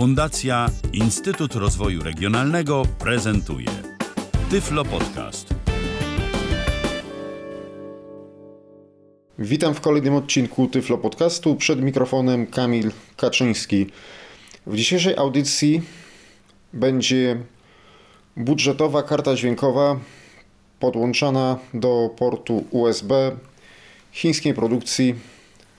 [0.00, 3.66] Fundacja Instytut Rozwoju Regionalnego prezentuje
[4.50, 5.54] Tyflo Podcast.
[9.38, 11.56] Witam w kolejnym odcinku Tyflo Podcastu.
[11.56, 13.86] Przed mikrofonem Kamil Kaczyński.
[14.66, 15.82] W dzisiejszej audycji
[16.72, 17.42] będzie
[18.36, 19.96] budżetowa karta dźwiękowa
[20.78, 23.36] podłączana do portu USB
[24.12, 25.14] chińskiej produkcji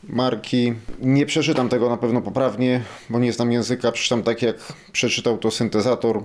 [0.03, 0.73] marki.
[0.99, 3.91] Nie przeczytam tego na pewno poprawnie, bo nie znam języka.
[3.91, 6.23] Przeczytam tak, jak przeczytał to syntezator.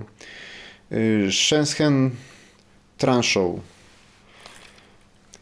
[0.91, 2.11] Y, Shenzhen
[2.97, 3.59] Transhow.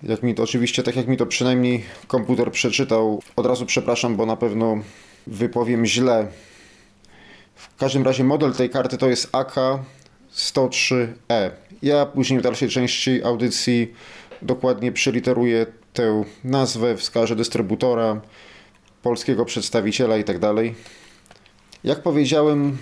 [0.04, 4.26] Jak mi to oczywiście, tak jak mi to przynajmniej komputer przeczytał, od razu przepraszam, bo
[4.26, 4.78] na pewno
[5.28, 6.28] wypowiem źle.
[7.56, 11.52] W każdym razie model tej karty to jest AK-103E.
[11.82, 13.94] Ja później w dalszej części audycji
[14.42, 18.22] dokładnie przyliteruję tę nazwę, wskażę dystrybutora,
[19.02, 20.40] polskiego przedstawiciela itd.
[20.40, 20.66] Tak
[21.84, 22.78] Jak powiedziałem,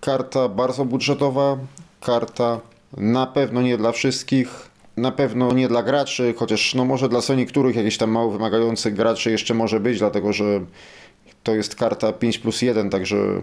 [0.00, 1.58] karta bardzo budżetowa,
[2.00, 2.60] karta
[2.96, 7.34] na pewno nie dla wszystkich, na pewno nie dla graczy, chociaż no może dla co
[7.34, 10.60] niektórych jakichś tam mało wymagających graczy jeszcze może być, dlatego że
[11.42, 13.42] to jest karta 5 plus 1, także,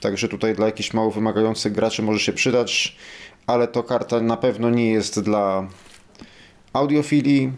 [0.00, 2.96] także tutaj dla jakichś mało wymagających graczy może się przydać,
[3.46, 5.66] ale to karta na pewno nie jest dla
[6.72, 7.52] audiofilii,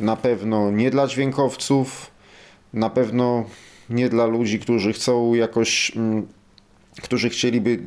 [0.00, 2.10] na pewno nie dla dźwiękowców,
[2.72, 3.44] na pewno
[3.90, 6.26] nie dla ludzi, którzy chcą jakoś, mm,
[7.02, 7.78] którzy chcieliby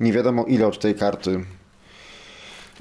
[0.00, 1.44] nie wiadomo ile od tej karty.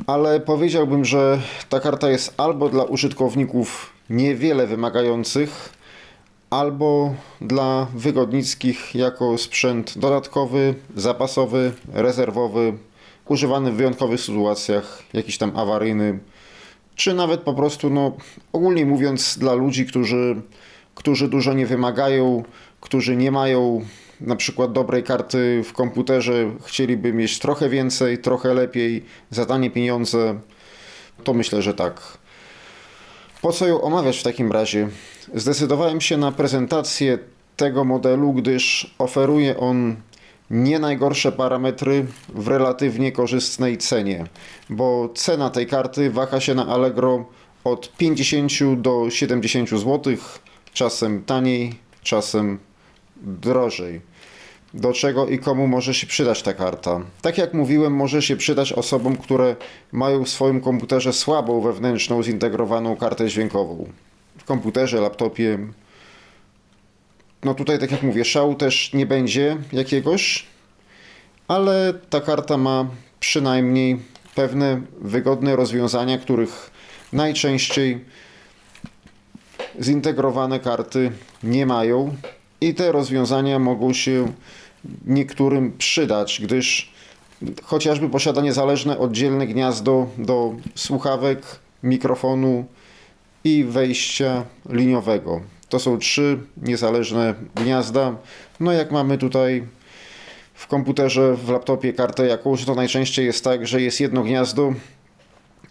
[0.08, 5.73] Ale powiedziałbym, że ta karta jest albo dla użytkowników niewiele wymagających,
[6.50, 12.73] albo dla wygodnickich jako sprzęt dodatkowy, zapasowy, rezerwowy,
[13.28, 16.19] używany w wyjątkowych sytuacjach, jakiś tam awaryjny,
[16.95, 18.17] czy nawet po prostu, no,
[18.53, 20.42] ogólnie mówiąc, dla ludzi, którzy,
[20.95, 22.44] którzy dużo nie wymagają,
[22.81, 23.86] którzy nie mają
[24.22, 30.39] na przykład dobrej karty w komputerze, chcieliby mieć trochę więcej, trochę lepiej, za tanie pieniądze,
[31.23, 32.18] to myślę, że tak.
[33.41, 34.90] Po co ją omawiać w takim razie?
[35.34, 37.19] Zdecydowałem się na prezentację
[37.57, 39.96] tego modelu, gdyż oferuje on
[40.51, 44.25] nie najgorsze parametry w relatywnie korzystnej cenie,
[44.69, 47.25] bo cena tej karty waha się na Allegro
[47.63, 50.13] od 50 do 70 zł,
[50.73, 51.73] czasem taniej,
[52.03, 52.59] czasem
[53.22, 54.01] drożej.
[54.73, 57.01] Do czego i komu może się przydać ta karta?
[57.22, 59.56] Tak jak mówiłem, może się przydać osobom, które
[59.91, 63.89] mają w swoim komputerze słabą wewnętrzną zintegrowaną kartę dźwiękową.
[64.38, 65.59] W komputerze, laptopie,
[67.44, 70.46] no tutaj, tak jak mówię, szału też nie będzie jakiegoś,
[71.47, 72.85] ale ta karta ma
[73.19, 74.00] przynajmniej
[74.35, 76.72] pewne wygodne rozwiązania, których
[77.13, 78.06] najczęściej
[79.81, 81.12] zintegrowane karty
[81.44, 82.16] nie mają
[82.62, 84.31] i te rozwiązania mogą się
[85.06, 86.91] niektórym przydać, gdyż
[87.63, 91.41] chociażby posiada niezależne oddzielne gniazdo do słuchawek,
[91.84, 92.66] mikrofonu
[93.44, 95.41] i wejścia liniowego.
[95.71, 98.15] To są trzy niezależne gniazda.
[98.59, 99.63] No jak mamy tutaj
[100.53, 104.73] w komputerze, w laptopie kartę jakąś, to najczęściej jest tak, że jest jedno gniazdo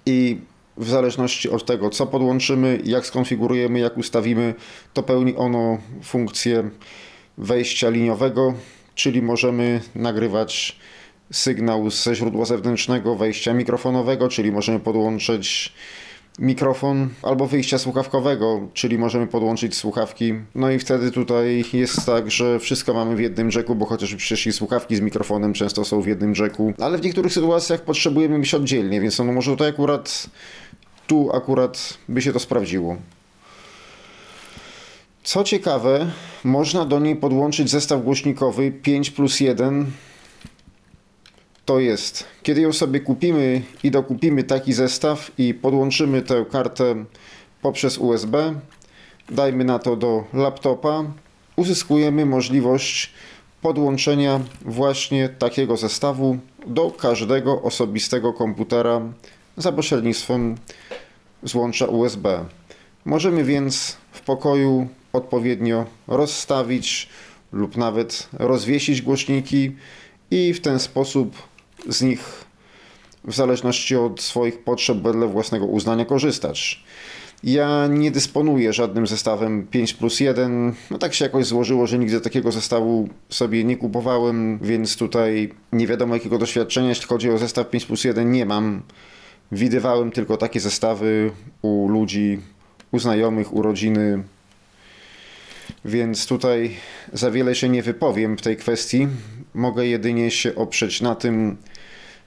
[0.07, 0.39] i
[0.77, 4.55] w zależności od tego, co podłączymy, jak skonfigurujemy, jak ustawimy,
[4.95, 6.71] to pełni ono funkcję
[7.39, 8.55] wejścia liniowego,
[8.95, 10.77] czyli możemy nagrywać
[11.33, 15.73] sygnał ze źródła zewnętrznego, wejścia mikrofonowego, czyli możemy podłączyć
[16.41, 20.35] mikrofon albo wyjścia słuchawkowego, czyli możemy podłączyć słuchawki.
[20.55, 24.55] No i wtedy tutaj jest tak, że wszystko mamy w jednym jacku, bo chociaż przecież
[24.55, 29.01] słuchawki z mikrofonem często są w jednym jacku, ale w niektórych sytuacjach potrzebujemy mieć oddzielnie,
[29.01, 30.27] więc no może tutaj akurat
[31.07, 32.97] tu akurat by się to sprawdziło.
[35.23, 36.11] Co ciekawe,
[36.45, 39.87] można do niej podłączyć zestaw głośnikowy 5 plus 1
[41.71, 47.05] to jest, kiedy ją sobie kupimy i dokupimy taki zestaw i podłączymy tę kartę
[47.63, 48.55] poprzez USB,
[49.29, 51.05] dajmy na to do laptopa,
[51.57, 53.13] uzyskujemy możliwość
[53.63, 59.01] podłączenia właśnie takiego zestawu do każdego osobistego komputera
[59.57, 60.57] za pośrednictwem
[61.43, 62.45] złącza USB.
[63.05, 67.09] Możemy więc w pokoju odpowiednio rozstawić
[67.53, 69.73] lub nawet rozwiesić głośniki
[70.31, 71.50] i w ten sposób
[71.89, 72.45] z nich
[73.25, 76.85] w zależności od swoich potrzeb wedle własnego uznania korzystać.
[77.45, 80.75] Ja nie dysponuję żadnym zestawem 5 plus 1.
[80.91, 85.87] No tak się jakoś złożyło, że nigdy takiego zestawu sobie nie kupowałem, więc tutaj nie
[85.87, 88.83] wiadomo jakiego doświadczenia, jeśli chodzi o zestaw 5 plus 1 nie mam.
[89.53, 91.31] Widywałem tylko takie zestawy
[91.63, 92.39] u ludzi,
[92.93, 94.23] u znajomych, u rodziny,
[95.85, 96.77] więc tutaj
[97.13, 99.09] za wiele się nie wypowiem w tej kwestii.
[99.55, 101.57] mogę jedynie się oprzeć na tym,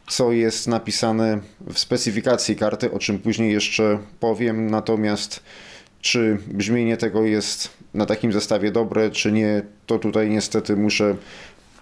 [0.07, 1.39] co jest napisane
[1.73, 4.69] w specyfikacji karty, o czym później jeszcze powiem.
[4.69, 5.43] Natomiast
[6.01, 11.15] czy brzmienie tego jest na takim zestawie dobre, czy nie, to tutaj niestety muszę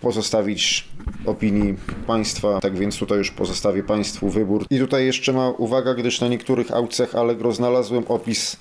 [0.02, 0.88] pozostawić
[1.26, 1.76] opinii
[2.08, 4.66] Państwa, tak więc tutaj już pozostawię Państwu wybór.
[4.70, 8.58] I tutaj jeszcze ma uwaga, gdyż na niektórych aukcjach Allegro znalazłem opis,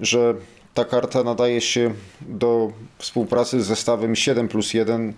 [0.00, 0.34] że
[0.74, 5.12] ta karta nadaje się do współpracy z zestawem 7 plus 1,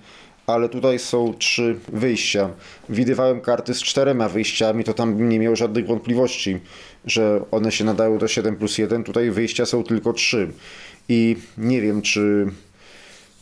[0.46, 2.50] ale tutaj są trzy wyjścia.
[2.88, 6.58] Widywałem karty z czterema wyjściami, to tam bym nie miał żadnych wątpliwości,
[7.04, 9.04] że one się nadają do 7 plus 1.
[9.04, 10.52] Tutaj wyjścia są tylko trzy.
[11.08, 12.46] I nie wiem, czy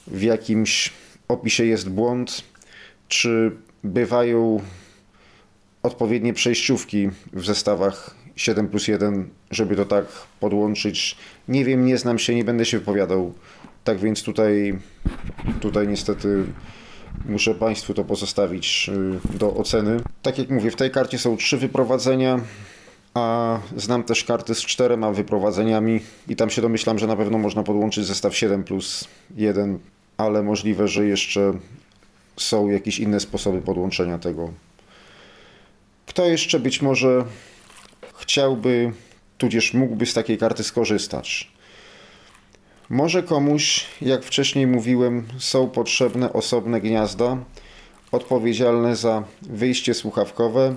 [0.06, 0.92] w jakimś
[1.28, 2.42] opisie jest błąd,
[3.08, 3.52] czy
[3.84, 4.60] bywają
[5.82, 10.04] odpowiednie przejściówki w zestawach 7 plus 1, żeby to tak
[10.40, 11.16] podłączyć.
[11.48, 13.34] Nie wiem, nie znam się, nie będę się wypowiadał.
[13.84, 14.78] Tak więc tutaj,
[15.60, 16.44] tutaj niestety
[17.24, 18.90] muszę Państwu to pozostawić
[19.34, 20.00] y, do oceny.
[20.22, 22.40] Tak jak mówię, w tej karcie są trzy wyprowadzenia,
[23.14, 27.62] a znam też karty z czterema wyprowadzeniami i tam się domyślam, że na pewno można
[27.62, 29.78] podłączyć zestaw 7 plus 1,
[30.16, 31.52] ale możliwe, że jeszcze
[32.36, 34.50] są jakieś inne sposoby podłączenia tego.
[36.06, 37.24] Kto jeszcze być może
[38.18, 38.92] chciałby,
[39.38, 41.53] tudzież mógłby z takiej karty skorzystać?
[42.94, 47.36] Może komuś, jak wcześniej mówiłem, są potrzebne osobne gniazda
[48.12, 50.74] odpowiedzialne za wyjście słuchawkowe,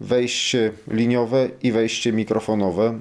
[0.00, 2.98] wejście liniowe i wejście mikrofonowe,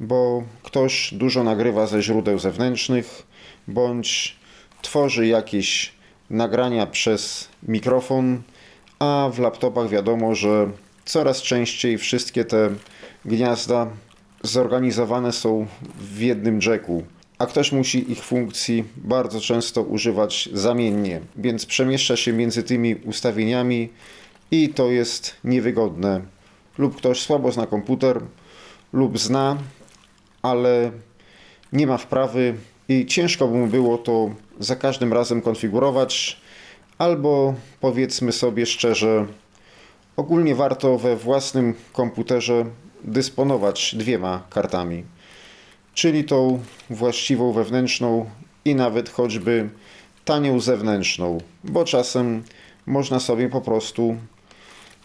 [0.00, 3.26] bo ktoś dużo nagrywa ze źródeł zewnętrznych
[3.68, 4.36] bądź
[4.82, 5.92] tworzy jakieś
[6.30, 8.42] nagrania przez mikrofon,
[8.98, 10.70] a w laptopach wiadomo, że
[11.04, 12.70] coraz częściej wszystkie te
[13.24, 13.86] gniazda
[14.42, 15.66] zorganizowane są
[15.98, 17.04] w jednym jacku,
[17.38, 23.88] a ktoś musi ich funkcji bardzo często używać zamiennie, więc przemieszcza się między tymi ustawieniami
[24.50, 26.20] i to jest niewygodne.
[26.78, 28.20] Lub ktoś słabo zna komputer,
[28.92, 29.56] lub zna,
[30.42, 30.90] ale
[31.72, 32.54] nie ma wprawy
[32.88, 34.30] i ciężko by mu było to
[34.60, 36.40] za każdym razem konfigurować,
[36.98, 39.26] albo powiedzmy sobie szczerze,
[40.16, 42.64] ogólnie warto we własnym komputerze
[43.04, 45.04] dysponować dwiema kartami,
[45.98, 48.30] czyli tą właściwą wewnętrzną
[48.64, 49.68] i nawet choćby
[50.24, 52.42] tanią zewnętrzną, bo czasem
[52.86, 54.16] można sobie po prostu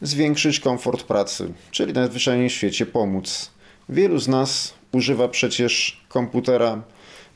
[0.02, 3.52] zwiększyć komfort pracy, czyli najzwyczajniej w świecie pomóc.
[3.90, 6.82] Wielu z nas używa przecież komputera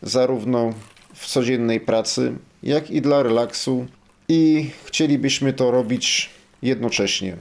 [0.01, 0.73] zarówno
[1.13, 2.33] w codziennej pracy,
[2.63, 3.85] jak i dla relaksu
[4.29, 6.29] i chcielibyśmy to robić
[6.61, 7.37] jednocześnie.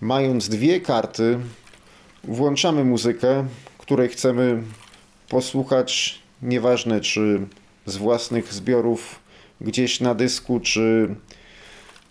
[0.00, 1.38] Mając dwie karty,
[2.24, 3.46] włączamy muzykę,
[3.78, 4.62] której chcemy
[5.28, 7.46] posłuchać, nieważne czy
[7.86, 9.20] z własnych zbiorów
[9.60, 11.14] gdzieś na dysku, czy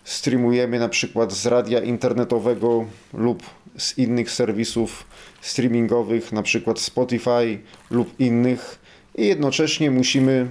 [0.04, 3.44] streamujemy na przykład z radia internetowego lub
[3.78, 5.06] z innych serwisów
[5.42, 7.60] streamingowych, na przykład Spotify
[7.92, 8.80] lub innych
[9.16, 10.48] i jednocześnie musimy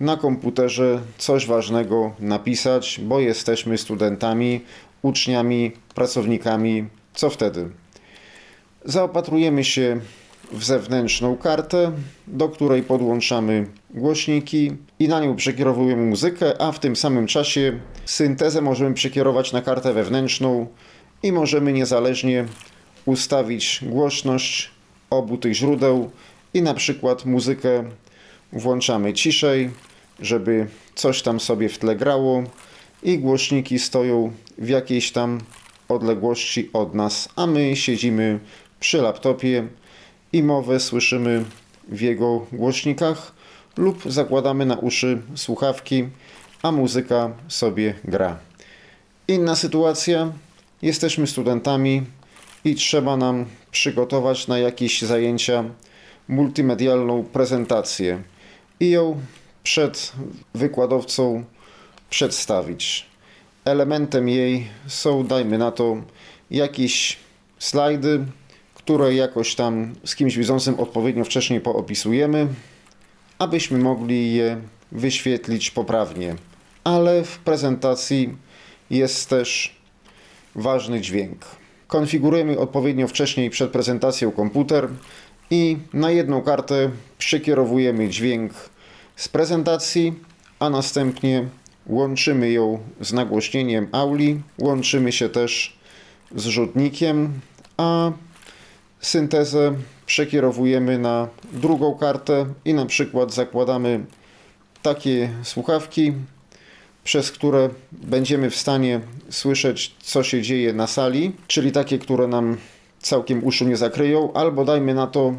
[0.00, 4.60] na komputerze coś ważnego napisać, bo jesteśmy studentami,
[5.02, 6.84] uczniami, pracownikami.
[7.14, 7.70] Co wtedy?
[8.84, 10.00] Zaopatrujemy się
[10.52, 11.92] w zewnętrzną kartę,
[12.26, 18.62] do której podłączamy głośniki i na nią przekierowujemy muzykę, a w tym samym czasie syntezę
[18.62, 20.66] możemy przekierować na kartę wewnętrzną
[21.22, 22.44] i możemy niezależnie
[23.04, 24.70] ustawić głośność
[25.10, 26.10] obu tych źródeł
[26.54, 27.84] i na przykład muzykę
[28.52, 29.70] włączamy ciszej,
[30.20, 32.42] żeby coś tam sobie w tle grało
[33.02, 35.40] i głośniki stoją w jakiejś tam
[35.88, 38.38] odległości od nas, a my siedzimy
[38.80, 39.68] przy laptopie
[40.34, 41.44] i mowę słyszymy
[41.88, 43.32] w jego głośnikach
[43.76, 46.08] lub zakładamy na uszy słuchawki,
[46.62, 48.38] a muzyka sobie gra.
[49.28, 50.32] Inna sytuacja,
[50.82, 52.02] jesteśmy studentami
[52.64, 55.64] i trzeba nam przygotować na jakieś zajęcia
[56.28, 58.22] multimedialną prezentację
[58.80, 59.20] i ją
[59.62, 60.12] przed
[60.54, 61.44] wykładowcą
[62.10, 63.06] przedstawić.
[63.64, 65.96] Elementem jej są, dajmy na to,
[66.50, 67.16] jakieś
[67.58, 68.26] slajdy,
[68.84, 72.46] które jakoś tam z kimś widzącym odpowiednio wcześniej poopisujemy,
[73.38, 74.60] abyśmy mogli je
[74.92, 76.36] wyświetlić poprawnie.
[76.84, 78.36] Ale w prezentacji
[78.90, 79.76] jest też
[80.54, 81.44] ważny dźwięk.
[81.86, 84.88] Konfigurujemy odpowiednio wcześniej przed prezentacją komputer
[85.50, 88.52] i na jedną kartę przekierowujemy dźwięk
[89.16, 90.12] z prezentacji,
[90.58, 91.44] a następnie
[91.86, 95.76] łączymy ją z nagłośnieniem auli, łączymy się też
[96.34, 97.40] z rzutnikiem,
[97.76, 98.12] a
[99.04, 99.74] syntezę
[100.06, 104.04] przekierowujemy na drugą kartę i na przykład zakładamy
[104.82, 106.12] takie słuchawki,
[107.04, 112.56] przez które będziemy w stanie słyszeć, co się dzieje na sali, czyli takie, które nam
[112.98, 115.34] całkiem uszu nie zakryją, albo dajmy na to,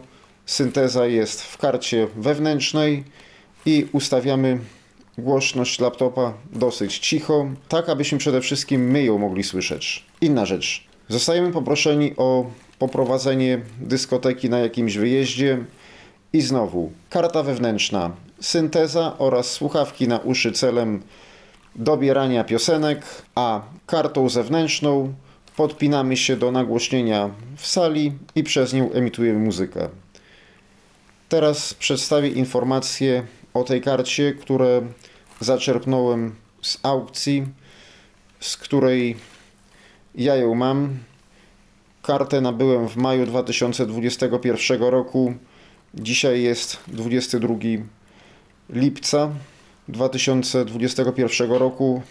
[0.46, 3.04] synteza jest w karcie wewnętrznej
[3.66, 4.60] i ustawiamy
[5.18, 10.06] głośność laptopa dosyć cicho, tak abyśmy przede wszystkim my ją mogli słyszeć.
[10.22, 10.84] Inna rzecz.
[11.10, 12.46] Zostajemy poproszeni o
[12.80, 15.66] poprowadzenie dyskoteki na jakimś wyjeździe
[16.34, 21.04] i znowu karta wewnętrzna, synteza oraz słuchawki na uszy celem
[21.76, 23.06] dobierania piosenek,
[23.36, 25.14] a kartą zewnętrzną
[25.56, 29.90] podpinamy się do nagłośnienia w sali i przez nią emitujemy muzykę.
[31.30, 34.82] Teraz przedstawię informacje o tej karcie, które
[35.40, 37.46] zaczerpnąłem z aukcji,
[38.40, 39.16] z której
[40.16, 40.98] ja ją mam.
[42.06, 45.34] Kartę nabyłem w maju 2021 roku.
[45.94, 47.56] Dzisiaj jest 22
[48.70, 49.30] lipca
[49.88, 52.02] 2021 roku.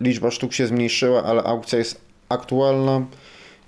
[0.00, 3.06] Liczba sztuk się zmniejszyła, ale aukcja jest aktualna.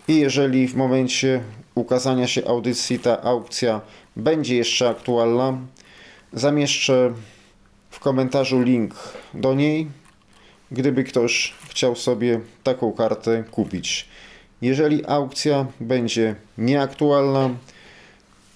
[0.09, 1.41] I jeżeli w momencie
[1.75, 3.81] ukazania się audycji ta aukcja
[4.17, 5.59] będzie jeszcze aktualna,
[6.33, 7.13] zamieszczę
[7.91, 8.95] w komentarzu link
[9.35, 9.89] do niej,
[10.71, 14.09] gdyby ktoś chciał sobie taką kartę kupić.
[14.63, 17.51] Jeżeli aukcja będzie nieaktualna,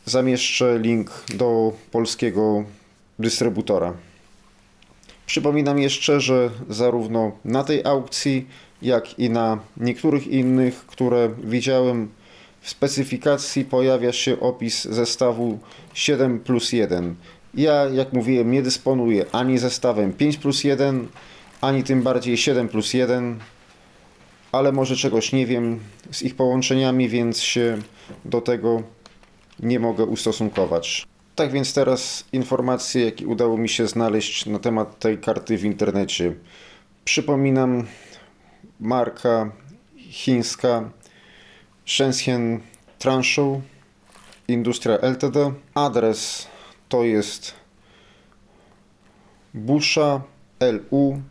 [0.05, 2.65] zamieszczę link do polskiego
[3.19, 3.93] dystrybutora.
[5.27, 8.47] Przypominam jeszcze, że zarówno na tej aukcji,
[8.83, 12.09] jak i na niektórych innych, które widziałem
[12.61, 15.59] w specyfikacji, pojawia się opis zestawu
[15.95, 17.15] 7 plus 1.
[17.55, 21.09] Ja, jak mówiłem, nie dysponuję ani zestawem 5 plus 1,
[21.61, 23.39] ani tym bardziej 7 plus 1,
[24.57, 27.79] ale może czegoś nie wiem z ich połączeniami, więc się
[28.25, 28.83] do tego
[29.61, 31.07] nie mogę ustosunkować.
[31.35, 36.35] Tak więc teraz informacje, jakie udało mi się znaleźć na temat tej karty w internecie.
[37.05, 37.87] Przypominam,
[38.81, 39.53] marka
[40.11, 40.91] chińska
[41.87, 42.61] Shenzhen
[42.99, 43.61] Transhow
[44.49, 45.53] Industria Ltd.
[45.75, 46.47] Adres
[46.89, 47.55] to jest
[49.55, 50.21] Busha
[50.61, 51.23] LU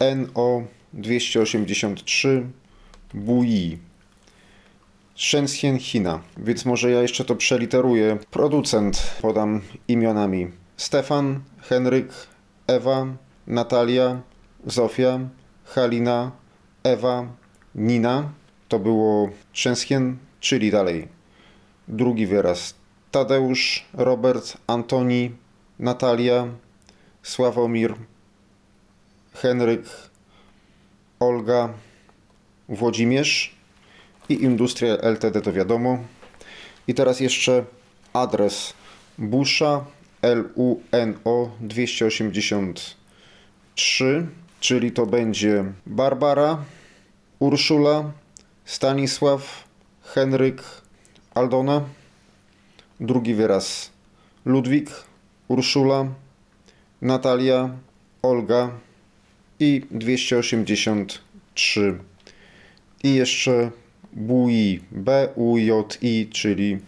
[0.00, 0.62] NO
[0.92, 2.46] 283
[3.14, 3.78] Bui
[5.16, 6.20] Shenzhen China.
[6.36, 8.18] Więc może ja jeszcze to przeliteruję.
[8.30, 12.12] Producent podam imionami Stefan, Henryk,
[12.66, 13.06] Ewa,
[13.46, 14.20] Natalia,
[14.66, 15.20] Zofia,
[15.64, 16.32] Halina,
[16.84, 17.26] Ewa,
[17.74, 18.32] Nina.
[18.68, 21.08] To było Shenzhen, czyli dalej.
[21.88, 22.74] Drugi wyraz
[23.10, 25.30] Tadeusz, Robert, Antoni,
[25.78, 26.46] Natalia,
[27.22, 27.94] Sławomir,
[29.34, 30.09] Henryk,
[31.20, 31.72] Olga,
[32.68, 33.54] Włodzimierz
[34.28, 35.40] i Industria Ltd.
[35.40, 35.98] to wiadomo.
[36.88, 37.64] I teraz jeszcze
[38.12, 38.72] adres
[39.18, 39.84] Busza
[40.22, 44.26] LUNO 283,
[44.60, 46.64] czyli to będzie Barbara,
[47.38, 48.12] Urszula,
[48.64, 49.64] Stanisław,
[50.02, 50.62] Henryk,
[51.34, 51.84] Aldona.
[53.00, 53.90] Drugi wyraz
[54.44, 54.90] Ludwik,
[55.48, 56.06] Urszula,
[57.02, 57.70] Natalia,
[58.22, 58.70] Olga
[59.60, 61.98] i 283.
[63.04, 63.70] I jeszcze
[64.12, 66.78] Bui, B-U-J-I, czyli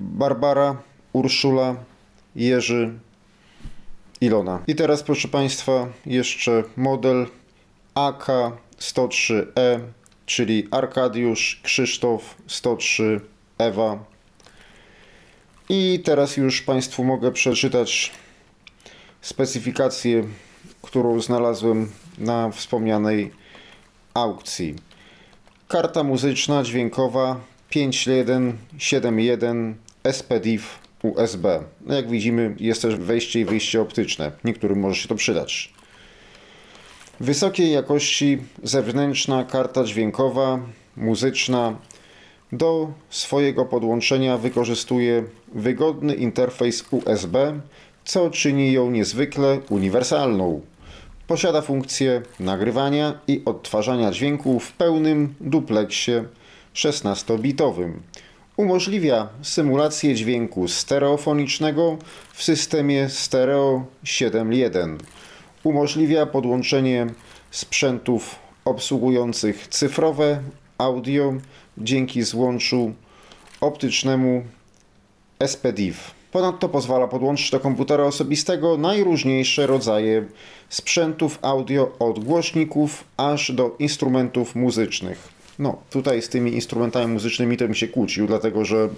[0.00, 1.76] Barbara, Urszula,
[2.36, 2.98] Jerzy,
[4.20, 4.62] Ilona.
[4.66, 7.26] I teraz, proszę Państwa, jeszcze model
[7.94, 9.80] AK-103E,
[10.26, 13.20] czyli Arkadiusz, Krzysztof, 103,
[13.58, 14.04] Ewa.
[15.68, 18.12] I teraz już Państwu mogę przeczytać
[19.20, 20.24] specyfikację,
[20.86, 23.30] którą znalazłem na wspomnianej
[24.14, 24.74] aukcji.
[25.68, 27.40] Karta muzyczna dźwiękowa
[27.70, 29.74] 5171
[30.12, 31.62] SPDIF USB.
[31.86, 34.32] Jak widzimy jest też wejście i wyjście optyczne.
[34.44, 35.72] Niektórym może się to przydać.
[37.20, 40.60] Wysokiej jakości zewnętrzna karta dźwiękowa,
[40.96, 41.76] muzyczna.
[42.52, 45.24] Do swojego podłączenia wykorzystuje
[45.54, 47.60] wygodny interfejs USB,
[48.04, 50.60] co czyni ją niezwykle uniwersalną.
[51.26, 56.12] Posiada funkcję nagrywania i odtwarzania dźwięku w pełnym dupleksie
[56.74, 57.92] 16-bitowym.
[58.56, 61.98] Umożliwia symulację dźwięku stereofonicznego
[62.32, 64.98] w systemie Stereo 7.1.
[65.64, 67.06] Umożliwia podłączenie
[67.50, 70.40] sprzętów obsługujących cyfrowe
[70.78, 71.34] audio
[71.78, 72.92] dzięki złączu
[73.60, 74.44] optycznemu
[75.46, 76.15] SPDIF.
[76.36, 80.24] Ponadto pozwala podłączyć do komputera osobistego najróżniejsze rodzaje
[80.68, 85.28] sprzętów audio od głośników aż do instrumentów muzycznych.
[85.58, 88.88] No, tutaj z tymi instrumentami muzycznymi to bym się kłócił, dlatego że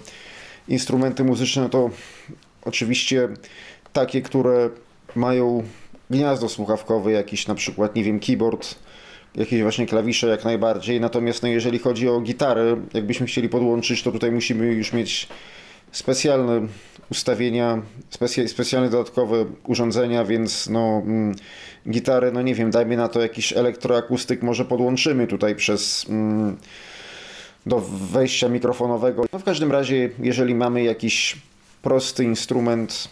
[0.67, 1.89] instrumenty muzyczne to
[2.65, 3.29] oczywiście
[3.93, 4.69] takie, które
[5.15, 5.63] mają
[6.09, 8.75] gniazdo słuchawkowe, jakiś na przykład, nie wiem, keyboard,
[9.35, 11.01] jakieś właśnie klawisze jak najbardziej.
[11.01, 15.27] Natomiast no, jeżeli chodzi o gitarę, jakbyśmy chcieli podłączyć, to tutaj musimy już mieć
[15.91, 16.67] specjalne
[17.11, 17.81] ustawienia,
[18.47, 21.35] specjalne dodatkowe urządzenia, więc no mm,
[21.89, 26.57] gitarę, no nie wiem, dajmy na to jakiś elektroakustyk może podłączymy tutaj przez mm,
[27.65, 27.79] do
[28.11, 29.25] wejścia mikrofonowego.
[29.33, 31.37] No w każdym razie, jeżeli mamy jakiś
[31.81, 33.07] prosty instrument,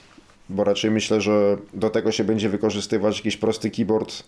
[0.49, 4.23] bo raczej myślę, że do tego się będzie wykorzystywać jakiś prosty keyboard,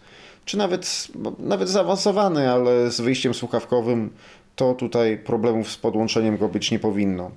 [0.45, 1.07] czy nawet,
[1.39, 4.09] nawet zaawansowany, ale z wyjściem słuchawkowym,
[4.55, 7.31] to tutaj problemów z podłączeniem go być nie powinno.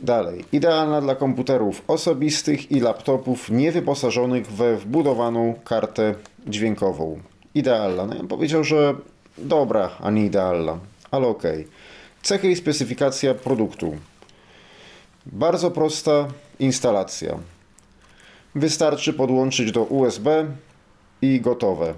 [0.00, 0.44] Dalej.
[0.52, 6.14] Idealna dla komputerów osobistych i laptopów niewyposażonych we wbudowaną kartę
[6.46, 7.20] dźwiękową.
[7.54, 8.06] Idealna.
[8.06, 8.94] No ja bym powiedział, że
[9.38, 10.78] dobra, a nie idealna,
[11.10, 11.60] ale okej.
[11.60, 11.72] Okay.
[12.22, 13.96] Cechy i specyfikacja produktu.
[15.26, 17.38] Bardzo prosta instalacja.
[18.54, 20.46] Wystarczy podłączyć do USB
[21.22, 21.94] i gotowe.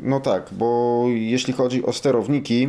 [0.00, 2.68] No tak, bo jeśli chodzi o sterowniki,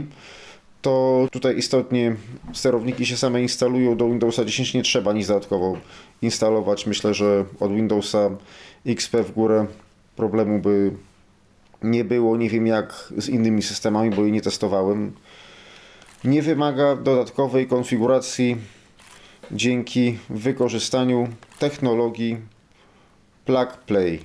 [0.88, 2.16] to tutaj istotnie
[2.54, 5.78] sterowniki się same instalują do Windowsa 10, nie trzeba nic dodatkowo
[6.22, 6.86] instalować.
[6.86, 8.30] Myślę, że od Windowsa
[8.86, 9.66] XP w górę
[10.16, 10.92] problemu by
[11.84, 12.38] nie było.
[12.38, 15.12] Nie wiem jak z innymi systemami, bo jej nie testowałem.
[16.24, 18.58] Nie wymaga dodatkowej konfiguracji
[19.52, 21.28] dzięki wykorzystaniu
[21.60, 22.38] technologii
[23.46, 24.20] Plug Play.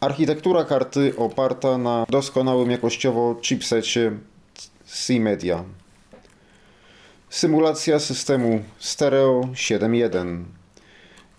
[0.00, 4.12] Architektura karty oparta na doskonałym jakościowo chipsecie
[4.84, 5.64] C-Media.
[7.32, 10.44] Symulacja systemu Stereo 7.1.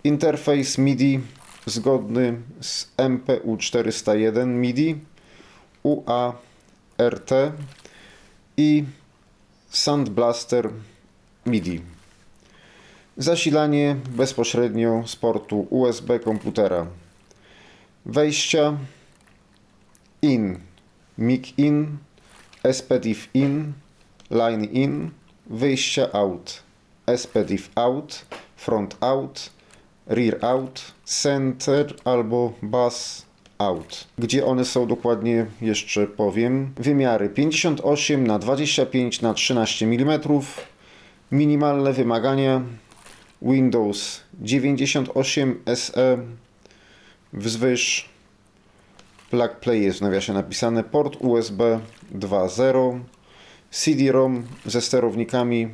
[0.03, 1.19] Interfejs MIDI
[1.65, 4.95] zgodny z MPU 401 MIDI,
[5.83, 7.29] UART
[8.57, 8.83] i
[9.69, 10.69] Sound Blaster
[11.45, 11.81] MIDI.
[13.17, 16.87] Zasilanie bezpośrednio z portu USB komputera.
[18.05, 18.77] Wejścia
[20.21, 20.59] in,
[21.17, 21.97] mic in,
[22.71, 23.73] SPDIF in,
[24.31, 25.11] line in,
[25.53, 26.63] wyjścia out,
[27.15, 29.49] SPDIF out, front out,
[30.07, 33.25] rear out, center albo bus
[33.57, 34.07] out.
[34.17, 36.73] Gdzie one są dokładnie jeszcze powiem.
[36.77, 40.19] Wymiary 58 na 25 na 13 mm.
[41.31, 42.61] Minimalne wymagania
[43.41, 46.17] Windows 98 SE
[47.33, 48.09] wzwyż
[49.29, 51.79] plug play jest w nawiasie napisane port USB
[52.15, 52.99] 2.0
[53.73, 55.67] CD-ROM ze sterownikami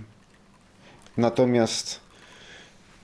[1.18, 2.00] natomiast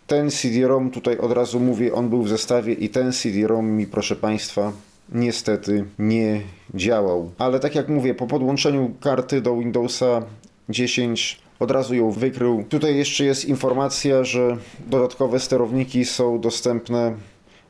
[0.07, 4.15] ten CD-ROM tutaj od razu mówię on był w zestawie i ten CD-ROM mi proszę
[4.15, 4.71] Państwa
[5.09, 6.41] niestety nie
[6.73, 10.21] działał ale tak jak mówię po podłączeniu karty do Windowsa
[10.69, 12.63] 10 od razu ją wykrył.
[12.69, 17.15] Tutaj jeszcze jest informacja, że dodatkowe sterowniki są dostępne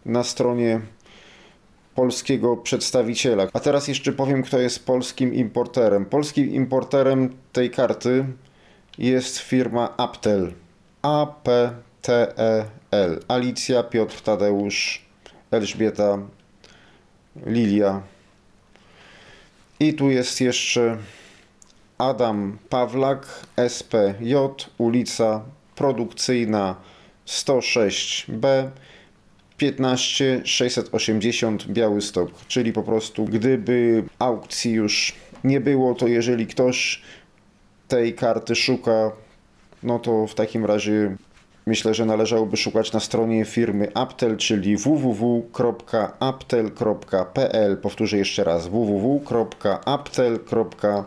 [0.06, 0.82] na stronie
[1.96, 3.48] polskiego przedstawiciela.
[3.54, 6.06] A teraz jeszcze powiem, kto jest polskim importerem.
[6.06, 8.26] Polskim importerem tej karty
[8.98, 10.54] jest firma Aptel.
[11.02, 11.60] A-P-T-E-L.
[13.28, 15.06] Alicja, Piotr, Tadeusz,
[15.52, 16.18] Elżbieta,
[17.46, 18.02] Lilia.
[19.80, 20.98] I tu jest jeszcze
[21.98, 24.36] Adam Pawlak, SPJ,
[24.78, 25.42] ulica
[25.76, 26.76] Produkcyjna
[27.28, 28.70] 106B,
[29.58, 37.02] 15680 Białystok, czyli po prostu gdyby aukcji już nie było, to jeżeli ktoś
[37.88, 39.12] tej karty szuka,
[39.84, 41.16] no to w takim razie
[41.66, 47.78] myślę, że należałoby szukać na stronie firmy Aptel, czyli www.aptel.pl.
[47.78, 51.06] Powtórzę jeszcze raz www.aptel.pl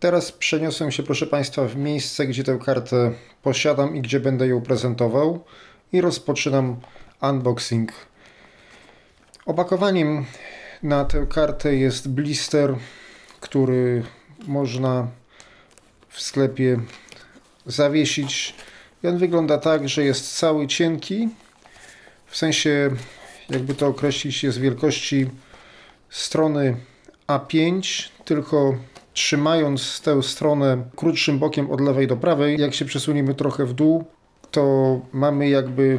[0.00, 3.12] Teraz przeniosłem się, proszę Państwa, w miejsce, gdzie tę kartę
[3.42, 5.44] posiadam i gdzie będę ją prezentował
[5.92, 6.76] i rozpoczynam
[7.22, 7.92] unboxing.
[9.46, 10.24] Opakowaniem
[10.82, 12.74] na tę kartę jest blister,
[13.40, 14.02] który
[14.46, 15.08] można
[16.08, 16.80] w sklepie
[17.66, 18.54] zawiesić.
[19.02, 21.28] I on wygląda tak, że jest cały cienki,
[22.26, 22.90] w sensie,
[23.50, 25.30] jakby to określić, jest wielkości
[26.10, 26.76] strony
[27.28, 28.74] A5, tylko
[29.12, 34.04] trzymając tę stronę krótszym bokiem od lewej do prawej, jak się przesuniemy trochę w dół,
[34.52, 35.98] to mamy jakby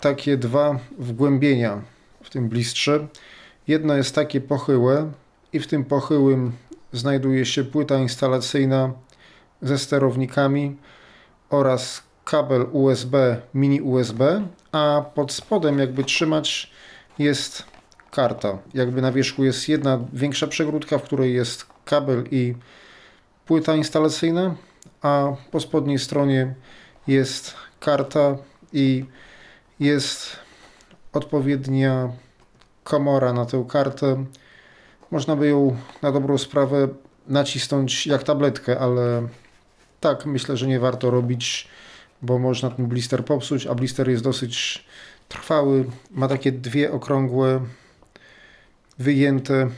[0.00, 1.82] takie dwa wgłębienia
[2.22, 3.06] w tym blistrze.
[3.68, 5.12] Jedno jest takie pochyłe
[5.52, 6.52] i w tym pochyłym
[6.92, 8.92] znajduje się płyta instalacyjna
[9.62, 10.76] ze sterownikami
[11.50, 16.70] oraz kabel USB, mini USB, a pod spodem jakby trzymać
[17.18, 17.64] jest
[18.10, 18.58] karta.
[18.74, 22.54] Jakby na wierzchu jest jedna większa przegródka, w której jest kabel i
[23.46, 24.54] płyta instalacyjna,
[25.02, 26.54] a po spodniej stronie
[27.06, 28.36] jest karta
[28.72, 29.04] i
[29.80, 30.36] jest
[31.12, 32.12] odpowiednia
[32.84, 34.24] komora na tę kartę.
[35.10, 36.88] Można by ją na dobrą sprawę
[37.26, 39.28] nacisnąć jak tabletkę, ale
[40.00, 41.68] tak, myślę, że nie warto robić,
[42.22, 44.84] bo można ten blister popsuć, a blister jest dosyć
[45.28, 45.84] trwały.
[46.10, 47.60] Ma takie dwie okrągłe,
[48.98, 49.68] wyjęte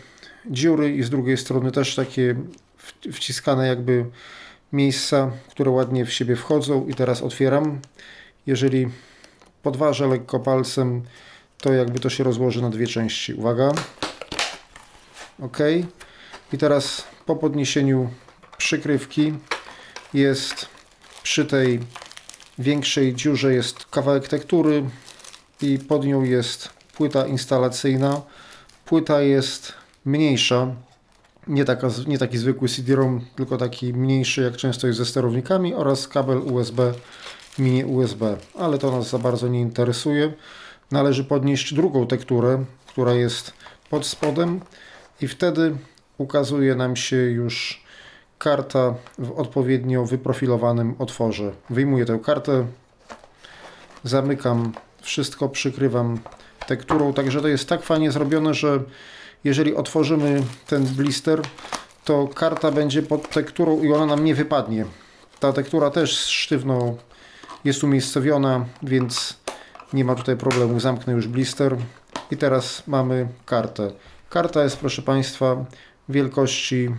[0.50, 2.34] dziury i z drugiej strony też takie
[3.12, 4.04] wciskane jakby
[4.72, 7.80] miejsca, które ładnie w siebie wchodzą i teraz otwieram.
[8.46, 8.88] Jeżeli
[9.62, 11.02] podważę lekko palcem,
[11.58, 13.34] to jakby to się rozłoży na dwie części.
[13.34, 13.72] Uwaga.
[15.42, 15.58] Ok.
[16.52, 18.10] I teraz po podniesieniu
[18.58, 19.34] przykrywki
[20.14, 20.66] jest
[21.22, 21.80] przy tej
[22.58, 24.84] większej dziurze jest kawałek tektury
[25.62, 28.22] i pod nią jest płyta instalacyjna.
[28.84, 29.72] Płyta jest
[30.04, 30.74] mniejsza,
[31.46, 36.08] nie, taka, nie taki zwykły CD-ROM, tylko taki mniejszy, jak często jest ze sterownikami oraz
[36.08, 36.92] kabel USB,
[37.58, 40.32] mini USB, ale to nas za bardzo nie interesuje.
[40.90, 43.52] Należy podnieść drugą tekturę, która jest
[43.90, 44.60] pod spodem.
[45.20, 45.76] I wtedy
[46.18, 47.82] ukazuje nam się już
[48.38, 51.52] karta w odpowiednio wyprofilowanym otworze.
[51.70, 52.66] Wyjmuję tę kartę,
[54.04, 54.72] zamykam.
[55.02, 56.18] Wszystko, przykrywam
[56.66, 58.80] tekturą, także to jest tak fajnie zrobione, że
[59.44, 61.42] jeżeli otworzymy ten blister,
[62.04, 64.84] to karta będzie pod tekturą i ona nam nie wypadnie.
[65.40, 66.96] Ta tektura też sztywno
[67.64, 69.36] jest umiejscowiona, więc
[69.92, 70.80] nie ma tutaj problemu.
[70.80, 71.76] Zamknę już blister
[72.30, 73.92] i teraz mamy kartę.
[74.30, 75.64] Karta jest, proszę Państwa,
[76.08, 76.94] wielkości,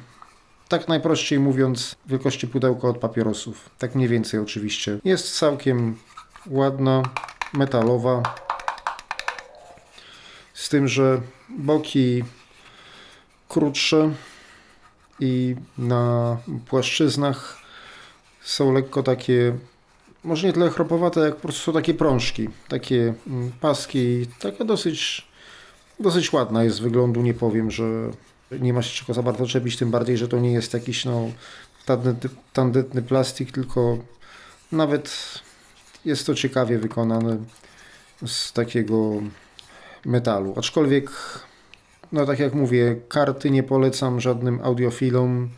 [0.68, 3.70] tak najprościej mówiąc, wielkości pudełka od papierosów.
[3.78, 5.00] Tak mniej więcej oczywiście.
[5.04, 5.98] Jest całkiem
[6.48, 7.04] ładna,
[7.54, 8.24] metalowa.
[10.54, 11.22] Z tym, że
[11.58, 12.24] boki
[13.50, 14.13] krótsze
[15.20, 16.38] i na
[16.68, 17.58] płaszczyznach
[18.42, 19.58] są lekko takie,
[20.24, 25.28] może nie tyle chropowate, jak po prostu są takie prążki, takie mm, paski, taka dosyć,
[26.00, 28.10] dosyć ładna jest z wyglądu, nie powiem, że
[28.60, 31.30] nie ma się czego za bardzo czepić, tym bardziej, że to nie jest jakiś no,
[31.86, 33.98] tandetny, tandetny plastik, tylko
[34.72, 35.12] nawet
[36.06, 37.38] jest to ciekawie wykonane
[38.26, 39.22] z takiego
[40.06, 40.54] metalu.
[40.58, 41.12] Aczkolwiek,
[42.12, 45.50] no tak jak mówię, karty nie polecam żadnym audiofilom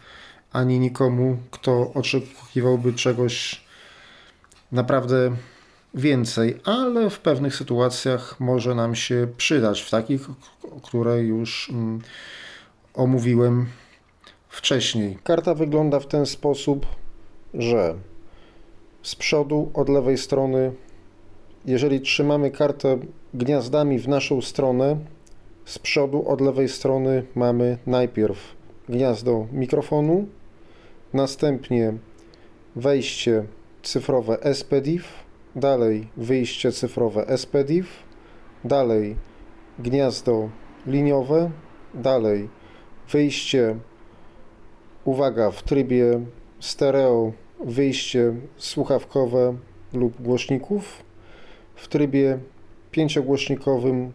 [0.51, 3.61] ani nikomu, kto oczekiwałby czegoś
[4.71, 5.35] naprawdę
[5.93, 10.27] więcej, ale w pewnych sytuacjach może nam się przydać, w takich,
[10.83, 12.01] które już mm,
[12.93, 13.65] omówiłem
[14.49, 15.17] wcześniej.
[15.23, 16.85] Karta wygląda w ten sposób,
[17.53, 17.95] że
[19.03, 20.71] z przodu od lewej strony,
[21.65, 22.97] jeżeli trzymamy kartę
[23.33, 24.97] gniazdami w naszą stronę,
[25.65, 28.55] z przodu od lewej strony mamy najpierw
[28.89, 30.27] gniazdo mikrofonu,
[31.13, 31.93] następnie
[32.75, 33.43] wejście
[33.83, 35.13] cyfrowe SPDIF,
[35.55, 37.87] dalej wyjście cyfrowe SPDIF,
[38.63, 39.15] dalej
[39.79, 40.49] gniazdo
[40.87, 41.51] liniowe,
[41.93, 42.49] dalej
[43.11, 43.75] wyjście,
[45.05, 46.21] uwaga, w trybie
[46.59, 47.31] stereo,
[47.65, 49.55] wyjście słuchawkowe
[49.93, 51.04] lub głośników,
[51.75, 52.37] w trybie
[52.91, 54.11] pięciogłośnikowym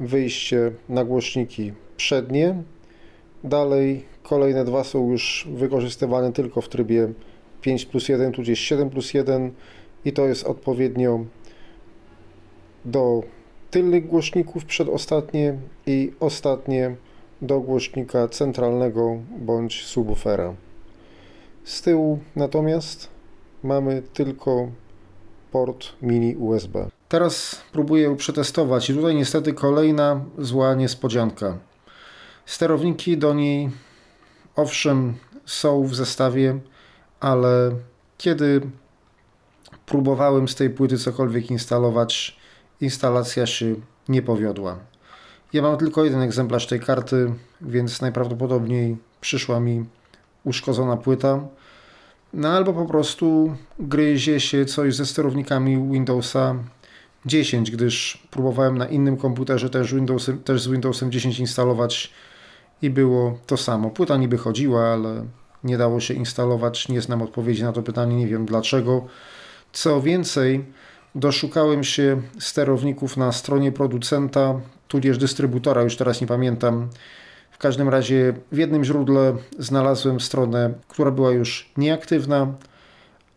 [0.00, 2.62] wyjście na głośniki przednie,
[3.44, 7.12] dalej kolejne dwa są już wykorzystywane tylko w trybie
[7.60, 9.52] 5 plus 1, tudzież 7 plus 1
[10.04, 11.24] i to jest odpowiednio
[12.84, 13.22] do
[13.70, 16.96] tylnych głośników przedostatnie i ostatnie
[17.42, 20.54] do głośnika centralnego bądź subwoofera.
[21.64, 23.08] Z tyłu natomiast
[23.62, 24.68] mamy tylko
[25.54, 26.90] port mini USB.
[27.08, 31.58] Teraz próbuję przetestować i tutaj niestety kolejna zła niespodzianka.
[32.46, 33.70] Sterowniki do niej
[34.56, 35.14] owszem
[35.46, 36.58] są w zestawie,
[37.20, 37.70] ale
[38.18, 38.60] kiedy
[39.86, 42.36] próbowałem z tej płyty cokolwiek instalować,
[42.80, 43.74] instalacja się
[44.08, 44.78] nie powiodła.
[45.52, 49.84] Ja mam tylko jeden egzemplarz tej karty, więc najprawdopodobniej przyszła mi
[50.44, 51.40] uszkodzona płyta.
[52.36, 56.54] No albo po prostu gryzie się coś ze sterownikami Windowsa
[57.26, 62.12] 10, gdyż próbowałem na innym komputerze też, Windows, też z Windowsem 10 instalować
[62.82, 63.90] i było to samo.
[63.90, 65.24] Płyta niby chodziła, ale
[65.64, 66.88] nie dało się instalować.
[66.88, 69.06] Nie znam odpowiedzi na to pytanie, nie wiem dlaczego.
[69.72, 70.64] Co więcej,
[71.14, 76.88] doszukałem się sterowników na stronie producenta, tudzież dystrybutora, już teraz nie pamiętam.
[77.54, 82.54] W każdym razie w jednym źródle znalazłem stronę, która była już nieaktywna,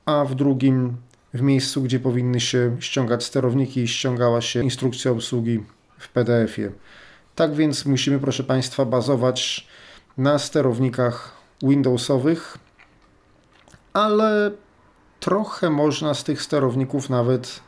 [0.06, 0.98] a w drugim
[1.34, 5.64] w miejscu, gdzie powinny się ściągać sterowniki, ściągała się instrukcja obsługi
[5.98, 6.72] w PDF-ie.
[7.36, 9.68] Tak więc musimy, proszę Państwa, bazować
[10.18, 12.58] na sterownikach Windowsowych,
[13.94, 14.52] ale
[15.20, 17.60] trochę można z tych sterowników nawet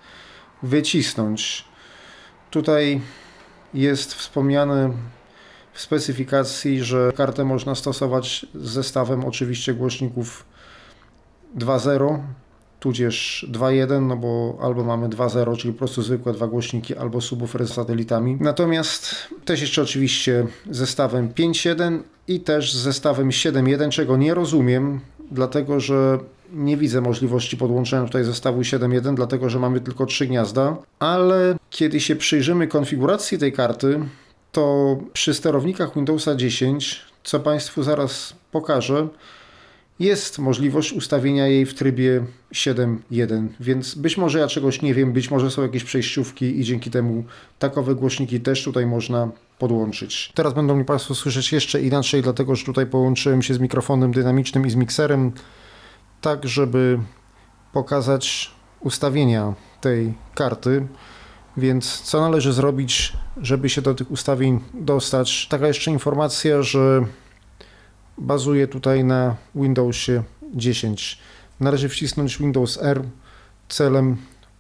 [0.64, 1.66] wycisnąć.
[2.52, 3.02] Tutaj
[3.74, 4.92] jest wspomniane
[5.82, 10.46] specyfikacji, że kartę można stosować z zestawem oczywiście głośników
[11.58, 12.20] 2.0
[12.80, 17.68] tudzież 2.1, no bo albo mamy 2.0, czyli po prostu zwykłe dwa głośniki, albo subwoofer
[17.68, 18.38] z satelitami.
[18.40, 19.16] Natomiast
[19.46, 25.00] też jeszcze oczywiście zestawem 5.1 i też z zestawem 7.1, czego nie rozumiem,
[25.32, 26.20] dlatego że
[26.54, 32.00] nie widzę możliwości podłączenia tutaj zestawu 7.1, dlatego że mamy tylko trzy gniazda, ale kiedy
[32.00, 34.00] się przyjrzymy konfiguracji tej karty,
[34.52, 39.08] to przy sterownikach Windowsa 10, co Państwu zaraz pokażę,
[40.00, 45.32] jest możliwość ustawienia jej w trybie 7.1, więc być może ja czegoś nie wiem, być
[45.32, 47.24] może są jakieś przejściówki i dzięki temu
[47.60, 50.32] takowe głośniki też tutaj można podłączyć.
[50.36, 54.68] Teraz będą mi Państwo słyszeć jeszcze inaczej, dlatego że tutaj połączyłem się z mikrofonem dynamicznym
[54.68, 55.32] i z mikserem,
[56.22, 57.00] tak żeby
[57.74, 60.88] pokazać ustawienia tej karty.
[61.58, 65.48] Więc co należy zrobić, żeby się do tych ustawień dostać?
[65.48, 67.06] Taka jeszcze informacja, że
[68.18, 71.20] bazuje tutaj na Windowsie 10.
[71.60, 73.04] Należy wcisnąć Windows R
[73.70, 74.18] celem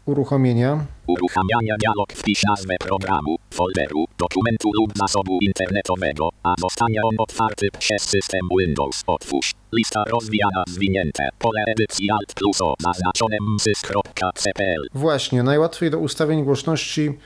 [0.09, 0.85] uruchomienia.
[1.07, 8.01] Uruchamiania dialog wpisz nazwę programu, folderu, dokumentu lub zasobu internetowego, a zostanie on otwarty przez
[8.01, 9.03] system Windows.
[9.07, 9.51] Otwórz.
[9.73, 11.29] Lista rozwijana zwinięte.
[11.39, 14.87] Pole edycji Alt plus O zaznaczone msys.cpl.
[14.93, 17.17] Właśnie, najłatwiej do ustawień głośności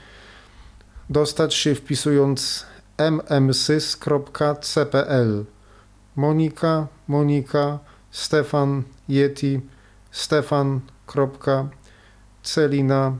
[1.09, 2.65] dostać się wpisując
[3.29, 4.65] mmsys.cpl.
[6.15, 7.79] Monika, Monika,
[8.11, 9.61] Stefan, Yeti,
[10.11, 10.81] Stefan.
[12.43, 13.17] Celina,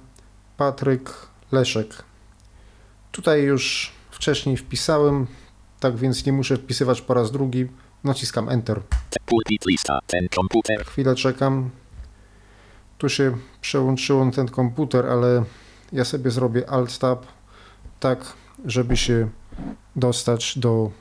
[0.58, 2.04] Patryk, Leszek.
[3.12, 5.28] Tutaj już wcześniej wpisałem,
[5.80, 7.68] tak więc nie muszę wpisywać po raz drugi.
[8.04, 8.82] Naciskam Enter.
[10.86, 11.70] Chwilę czekam.
[12.98, 15.44] Tu się przełączyło na ten komputer, ale
[15.92, 17.18] ja sobie zrobię Alt-Tab
[18.00, 18.34] tak,
[18.66, 19.30] żeby się
[19.96, 20.92] dostać do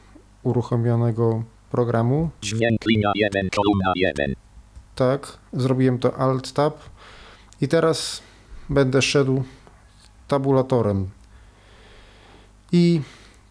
[0.42, 2.30] uruchomionego programu.
[2.42, 4.34] Dźwięk linia 1, kolumna 1.
[4.94, 6.72] Tak, zrobiłem to Alt-Tab.
[7.62, 8.22] I teraz
[8.68, 9.42] będę szedł
[10.28, 11.10] tabulatorem.
[12.72, 13.00] I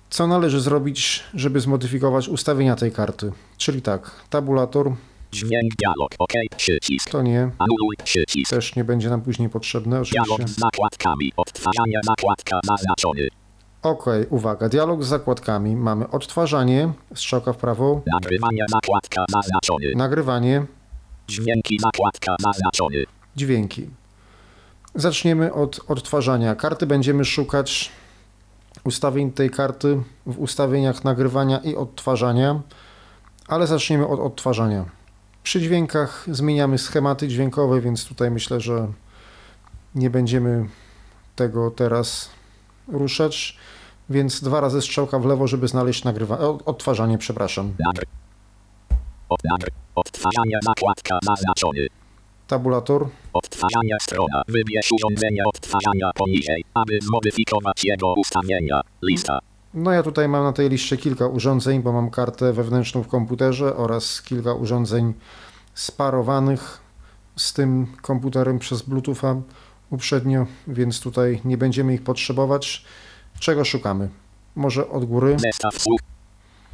[0.10, 3.32] co należy zrobić, żeby zmodyfikować ustawienia tej karty?
[3.58, 4.94] Czyli tak, tabulator.
[5.32, 7.10] Dźwięk dialog, OK, przycisk.
[7.10, 7.40] To nie.
[7.42, 8.50] Anuluj przycisk.
[8.50, 10.56] Też nie będzie nam później potrzebne, Dialog oczywiście.
[10.56, 11.32] z zakładkami.
[11.38, 13.28] Odtwarzanie zakładka zaznaczony.
[13.84, 15.76] Ok, uwaga, dialog z zakładkami.
[15.76, 19.92] Mamy odtwarzanie, strzałka w prawo, Nagrywanie zakładka zaznaczony.
[19.96, 20.66] nagrywanie,
[21.28, 23.04] Dźwięki zakładka zaznaczony.
[23.36, 23.90] dźwięki.
[24.96, 26.56] Zaczniemy od odtwarzania.
[26.56, 27.92] Karty będziemy szukać
[28.84, 32.62] ustawień tej karty w ustawieniach nagrywania i odtwarzania,
[33.48, 34.86] ale zaczniemy od odtwarzania.
[35.44, 38.88] Przy dźwiękach zmieniamy schematy dźwiękowe, więc tutaj myślę, że
[39.96, 40.70] nie będziemy
[41.36, 42.30] tego teraz
[42.88, 43.58] ruszać.
[44.10, 46.40] Więc dwa razy strzałka w lewo, żeby znaleźć nagrywa...
[46.40, 47.74] o, odtwarzanie, przepraszam.
[49.96, 51.88] Odtwarzanie zakładka zaznaczony.
[52.52, 54.42] Tabulator, Odtwarzanie strona.
[54.48, 58.82] Wybierz urządzenie odtwarzania poniżej, aby zmodyfikować jego ustawienia.
[59.02, 59.40] Lista.
[59.74, 63.76] No ja tutaj mam na tej liście kilka urządzeń, bo mam kartę wewnętrzną w komputerze
[63.76, 65.14] oraz kilka urządzeń
[65.74, 66.80] sparowanych
[67.36, 69.36] z tym komputerem przez Bluetootha
[69.90, 72.86] uprzednio, więc tutaj nie będziemy ich potrzebować.
[73.40, 74.10] Czego szukamy?
[74.56, 75.38] Może od góry?
[75.40, 76.11] Zestaw słuch.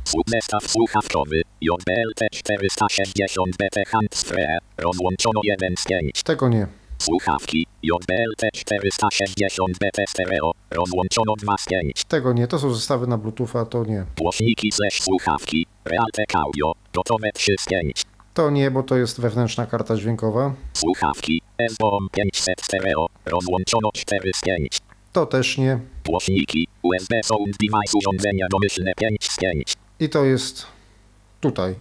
[0.07, 1.41] Słuch zestaw słuchawkowy.
[1.61, 4.57] JBLT 460 BT Handsfree.
[4.77, 6.23] Rozłączono 1 z 5.
[6.23, 6.67] Tego nie.
[6.97, 7.67] Słuchawki.
[7.83, 10.51] JBLT 460 BT Stereo.
[10.71, 12.03] Rozłączono 2 z 5.
[12.07, 12.47] Tego nie.
[12.47, 14.05] To są zestawy na Bluetootha, to nie.
[14.17, 15.65] Głośniki slash słuchawki.
[15.85, 16.73] Realtek Audio.
[16.93, 18.03] Gotowe 3 z 5.
[18.33, 20.53] To nie, bo to jest wewnętrzna karta dźwiękowa.
[20.73, 21.41] Słuchawki.
[21.71, 23.07] SBOM 500 Stereo.
[23.25, 24.77] Rozłączono 4 z 5.
[25.13, 25.79] To też nie.
[26.05, 26.67] Głośniki.
[26.83, 29.77] USB Sound Device urządzenia domyślne 5 z 5.
[29.99, 30.65] I to jest
[31.41, 31.75] tutaj.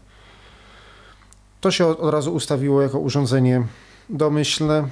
[1.60, 3.66] To się od razu ustawiło jako urządzenie
[4.08, 4.88] domyślne.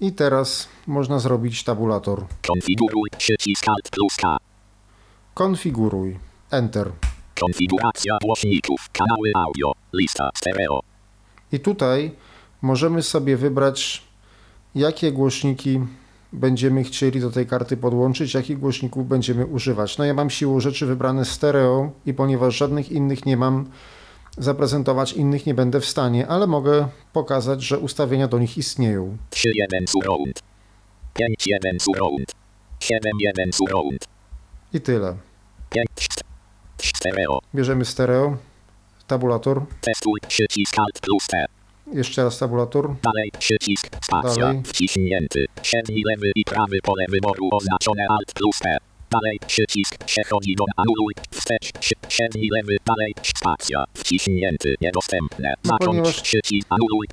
[0.00, 2.24] I teraz można zrobić tabulator.
[2.46, 4.36] Konfiguruj przycisk Alt plus K.
[5.34, 6.18] Konfiguruj.
[6.50, 6.92] Enter.
[7.40, 8.90] Konfiguracja głośników.
[8.92, 9.72] Kanały audio.
[9.92, 10.80] Lista stereo.
[11.52, 12.12] I tutaj
[12.62, 14.02] możemy sobie wybrać,
[14.74, 15.80] jakie głośniki
[16.32, 19.98] będziemy chcieli do tej karty podłączyć, jakich głośników będziemy używać.
[19.98, 23.70] No ja mam siłą rzeczy wybrane stereo i ponieważ żadnych innych nie mam,
[24.38, 29.16] zaprezentować innych nie będę w stanie, ale mogę pokazać, że ustawienia do nich istnieją.
[29.30, 29.46] 3-1
[29.86, 30.42] surround.
[31.14, 32.32] 5-1 surround.
[32.80, 34.08] 7-1 surround.
[34.72, 35.16] I tyle.
[35.70, 35.86] 5
[36.82, 37.38] stereo.
[37.54, 38.36] Bierzemy stereo,
[39.06, 41.61] tabulator, Testuj przycisk Alt plus T.
[41.94, 44.62] jeszcze raz tabulator, Dalej przycisk spacja Dalej.
[44.66, 45.46] wciśnięty.
[45.62, 48.78] Przedni lewy i prawy pole wyboru oznaczone Alt plus T.
[49.12, 51.70] dalej, przycisk, przechodzi do anuluj, wstecz,
[52.08, 57.06] średni lewy, dalej, spacja, wciśnięty, niedostępne, No, ponieważ- przycisk, anuluj,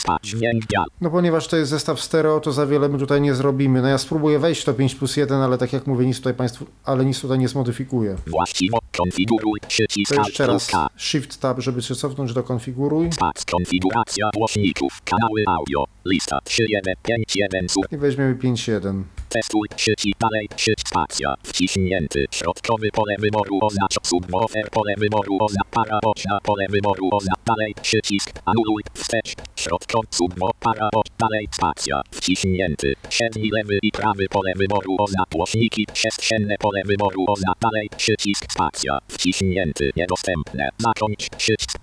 [0.00, 3.34] spać, dźwięk, dial, No ponieważ to jest zestaw stereo, to za wiele my tutaj nie
[3.34, 3.82] zrobimy.
[3.82, 6.66] No ja spróbuję wejść to 5 plus 1, ale tak jak mówię, nic tutaj Państwu,
[6.84, 8.16] ale nic tutaj nie zmodyfikuję.
[8.26, 13.12] właściwo, konfiguruj, przycisk, To jeszcze raz Shift Tab, żeby się cofnąć do konfiguruj.
[13.12, 19.02] Spac, konfiguracja głośników, kanały audio, lista, 3, 1, 5, 1, sur, i weźmiemy 5.1.
[19.30, 25.98] Testuj, przycisk dalej, przycisk spacja, wciśnięty, środkowy pole wyboru oznacz subwoofer, pole wyboru oznacz para
[26.02, 32.94] boczna, pole wyboru oznacz dalej, przycisk, anuluj, wstecz, środkowy subwo, para boczna, dalej, spacja, wciśnięty,
[33.10, 38.98] średni lewy i prawy pole wyboru oznacz głośniki, przestrzenne pole wyboru oznacz dalej, przycisk spacja,
[39.08, 41.78] wciśnięty, niedostępne, zakończ, przycisk,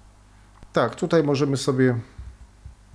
[0.73, 1.95] Tak, tutaj możemy sobie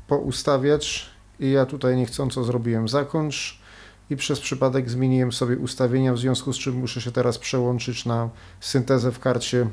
[0.09, 1.07] poustawiać
[1.41, 3.62] i ja tutaj niechcąco zrobiłem zakończ
[4.11, 8.29] i przez przypadek zmieniłem sobie ustawienia, w związku z czym muszę się teraz przełączyć na
[8.61, 9.67] syntezę w karcie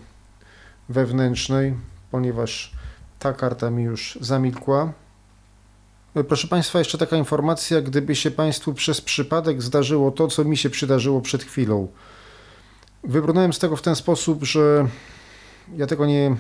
[0.90, 1.76] wewnętrznej,
[2.12, 2.74] ponieważ
[3.20, 4.94] ta karta mi już zamilkła.
[6.16, 10.58] E, Proszę Państwa, jeszcze taka informacja, gdyby się Państwu przez przypadek zdarzyło to, co mi
[10.58, 11.88] się przydarzyło przed chwilą.
[13.04, 14.88] Wybrnąłem z tego w ten sposób, że
[15.78, 16.36] ja tego nie,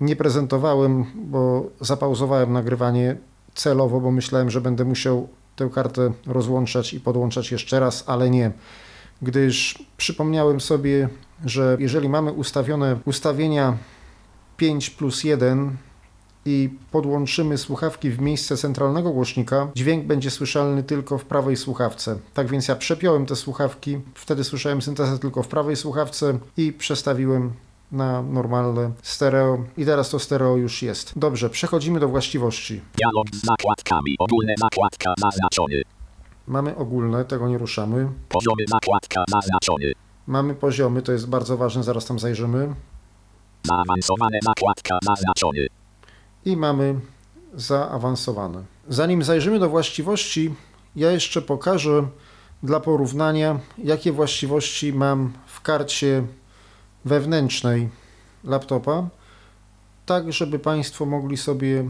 [0.00, 3.16] nie prezentowałem, bo zapauzowałem nagrywanie
[3.54, 5.28] celowo, bo myślałem, że będę musiał
[5.58, 8.52] tę kartę rozłączać i podłączać jeszcze raz, ale nie.
[9.22, 11.08] Gdyż przypomniałem sobie,
[11.46, 13.76] że jeżeli mamy ustawione ustawienia
[14.56, 15.76] 5 plus 1
[16.44, 22.18] i podłączymy słuchawki w miejsce centralnego głośnika, dźwięk będzie słyszalny tylko w prawej słuchawce.
[22.34, 27.52] Tak więc ja przepiąłem te słuchawki, wtedy słyszałem syntezę tylko w prawej słuchawce i przestawiłem
[27.92, 31.12] na normalne stereo i teraz to stereo już jest.
[31.18, 32.80] Dobrze, przechodzimy do właściwości.
[32.98, 35.82] dialog z zakładkami, ogólne zakładka zaznaczony,
[36.46, 38.08] Mamy ogólne, tego nie ruszamy.
[38.28, 39.92] poziomy zakładka zaznaczony,
[40.26, 42.74] Mamy poziomy, to jest bardzo ważne, zaraz tam zajrzymy.
[43.64, 45.66] zaawansowane zakładka zaznaczony,
[46.44, 47.00] I mamy
[47.54, 48.64] zaawansowane.
[48.88, 50.54] Zanim zajrzymy do właściwości,
[50.96, 52.06] ja jeszcze pokażę
[52.62, 56.22] dla porównania, jakie właściwości mam w karcie
[57.08, 57.88] wewnętrznej
[58.44, 59.08] laptopa,
[60.06, 61.84] tak żeby Państwo mogli sobie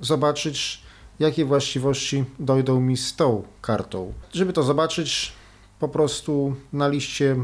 [0.00, 0.82] zobaczyć,
[1.18, 4.12] jakie właściwości dojdą mi z tą kartą.
[4.32, 5.32] Żeby to zobaczyć,
[5.80, 7.36] po prostu na liście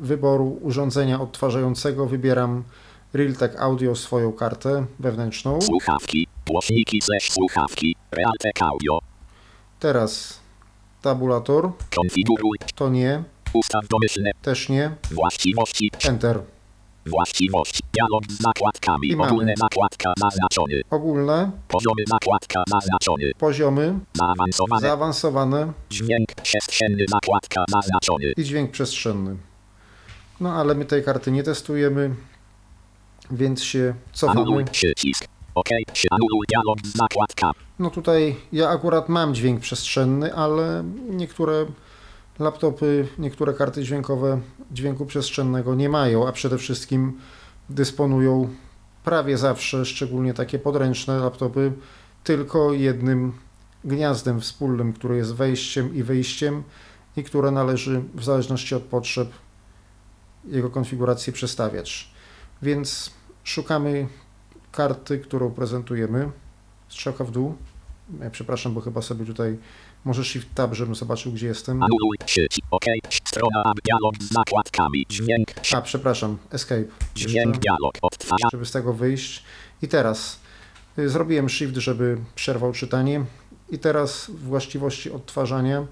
[0.00, 2.64] wyboru urządzenia odtwarzającego wybieram
[3.12, 5.60] Realtek Audio swoją kartę wewnętrzną.
[5.60, 8.98] słuchawki, głośniki slash słuchawki, Realtek Audio,
[9.80, 10.40] Teraz
[11.02, 16.40] tabulator, konfiguruj, to nie, ustaw domyślne, też nie, właściwości, Enter.
[17.06, 19.30] właściwości, dialog z zakładkami, I mamy.
[19.30, 25.72] ogólne zakładka zaznaczony, Ogólne, poziomy zakładka zaznaczony, poziomy, zaawansowane, zaawansowane.
[25.90, 29.36] Dźwięk przestrzenny zakładka zaznaczony, i dźwięk przestrzenny.
[30.40, 32.14] No ale my tej karty nie testujemy,
[33.30, 33.94] więc się
[34.28, 34.64] anuluj cofamy.
[34.64, 35.68] przycisk, OK,
[36.10, 41.66] anuluj dialog z zakładka, No tutaj ja akurat mam dźwięk przestrzenny, ale niektóre
[42.38, 44.40] laptopy, niektóre karty dźwiękowe
[44.70, 47.18] dźwięku przestrzennego nie mają, a przede wszystkim
[47.70, 48.48] dysponują
[49.04, 51.72] prawie zawsze, szczególnie takie podręczne laptopy,
[52.24, 53.32] tylko jednym
[53.84, 56.62] gniazdem wspólnym, które jest wejściem i wyjściem
[57.16, 59.28] i które należy w zależności od potrzeb
[60.44, 62.10] jego konfiguracji przestawiać.
[62.62, 63.10] Więc
[63.44, 64.08] szukamy
[64.72, 66.30] karty, którą prezentujemy.
[66.88, 67.54] Strzałka w dół.
[68.20, 69.58] Ja przepraszam, bo chyba sobie tutaj
[70.04, 71.80] może Shift Tab, żebym zobaczył, gdzie jestem.
[72.70, 72.84] OK,
[73.24, 76.84] strona dialog z zakładkami, dźwięk, A, przepraszam, Escape.
[77.14, 79.42] dźwięk Jeszcze, dialog, odtwarza, żeby z tego wyjść.
[79.82, 80.40] I teraz
[80.98, 83.24] y, zrobiłem Shift, żeby przerwał czytanie.
[83.70, 85.86] I teraz właściwości odtwarzania,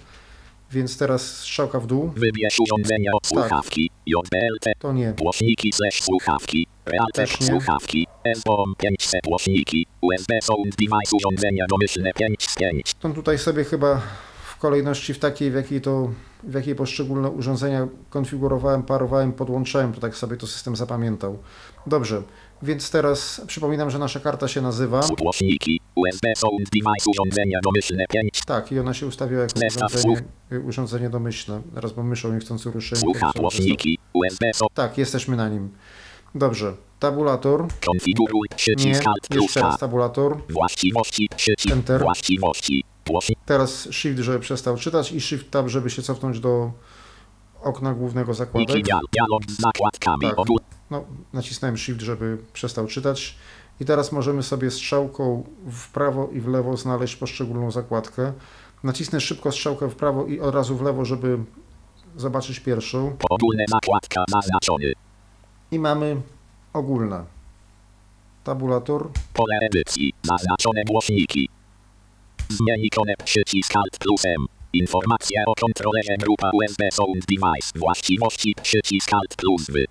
[0.73, 2.09] więc teraz strzałka w dół.
[2.17, 5.13] wybierz urządzenia od słuchawki, JBLT, To nie.
[5.13, 6.67] Głośniki slash słuchawki,
[7.41, 7.47] Nie.
[7.47, 8.07] słuchawki,
[8.47, 14.03] SOM 500 głośniki, USB Sound Device urządzenia domyślne 5 z 5, To tutaj sobie chyba
[14.45, 16.11] w kolejności w takiej, w jakiej to,
[16.43, 21.39] w jakiej poszczególne urządzenia konfigurowałem, parowałem, podłączałem, to tak sobie to system zapamiętał.
[21.87, 22.23] Dobrze,
[22.63, 25.01] więc teraz przypominam, że nasza karta się nazywa.
[25.19, 30.29] głośniki, USB Sound Device urządzenia domyślne 5, Tak, i ona się ustawiła jako Zestaw urządzenie,
[30.65, 31.63] urządzenie domyślne.
[31.75, 33.01] Teraz bo myszą niechcący ruszyłem.
[33.01, 35.71] słucha głośniki, USB Sound, Tak, jesteśmy na nim.
[36.35, 37.67] Dobrze, tabulator.
[37.87, 40.37] konfiguruj, przycisk Alt plus tabulator.
[40.49, 42.01] właściwości, przycisk, Enter.
[42.03, 42.85] właściwości,
[43.47, 46.73] Teraz Shift, żeby przestał czytać i Shift Tab, żeby się cofnąć do
[47.63, 48.83] okna głównego zakładek.
[48.85, 50.47] dial, dialog z zakładkami, Tak.
[50.91, 53.37] No, nacisnąłem Shift, żeby przestał czytać.
[53.81, 58.33] I teraz możemy sobie strzałką w prawo i w lewo znaleźć poszczególną zakładkę.
[58.85, 61.39] Nacisnę szybko strzałkę w prawo i od razu w lewo, żeby
[62.17, 64.93] zobaczyć pierwszą Ogólne zakładka zaznaczony.
[65.73, 66.17] I mamy
[66.73, 67.25] ogólne.
[68.45, 70.13] Tabulator, Pole edycji.
[70.23, 71.49] Zaznaczone głośniki.
[72.49, 74.47] Zmień ikonę przycisk Alt plus M.
[74.73, 77.79] Informacje o kontrolerze grupa USB Sound Device.
[77.79, 79.85] Właściwości przycisk Alt plus W.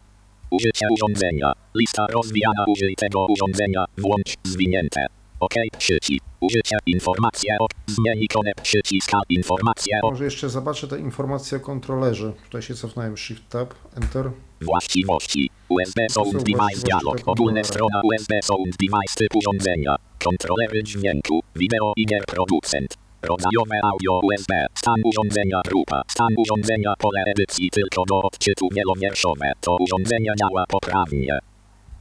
[0.51, 1.53] Użycie urządzenia.
[1.75, 3.85] Lista rozwijana użytego urządzenia.
[3.97, 5.18] Włącz zwinięte.
[5.39, 6.25] OK przycisk.
[6.39, 9.25] Użycie informacje o zmień ikonę przycisk Alt.
[9.29, 12.33] Informacje o może jeszcze zobaczę te informacje o kontrolerze.
[12.45, 14.31] Tutaj się cofnąłem, Shift Tab, Enter.
[14.61, 15.49] Właściwości.
[15.69, 17.17] USB Sound Device Dialog.
[17.25, 19.95] Ogólna strona USB Sound Device typ urządzenia.
[20.23, 21.41] Kontrolery dźwięku.
[21.55, 22.97] Wideo i gier producent.
[23.21, 24.65] Rodzajowe audio USB.
[24.75, 26.01] Stan urządzenia grupa.
[26.07, 29.51] Stan urządzenia pole edycji tylko do odczytu wielowierszowe.
[29.61, 31.39] To urządzenie działa poprawnie.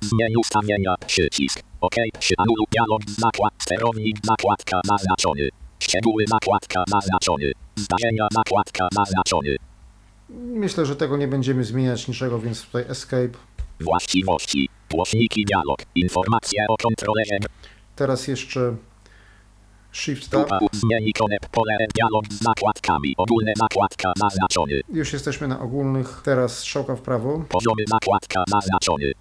[0.01, 1.68] Zmień ustawienia przycisk.
[1.81, 1.95] OK.
[2.19, 5.49] Przy anulu dialog zakład sterownik zakładka zaznaczony.
[5.79, 7.53] Szczegóły zakładka zaznaczony.
[7.77, 9.57] Zdarzenia zakładka zaznaczony.
[10.65, 13.39] Myślę, że tego nie będziemy zmieniać niczego, więc tutaj Escape.
[13.81, 14.69] Właściwości.
[14.91, 15.79] Głośniki dialog.
[15.95, 17.37] Informacje o kontrolerze.
[17.97, 18.77] Teraz jeszcze
[19.93, 20.49] Shift Tab.
[20.73, 23.15] Zmień ikonę pole dialog z zakładkami.
[23.17, 24.81] Ogólne zakładka zaznaczony.
[24.93, 26.21] Już jesteśmy na ogólnych.
[26.25, 27.45] Teraz strzałka w prawo.
[27.49, 29.13] Poziomy zakładka zaznaczony.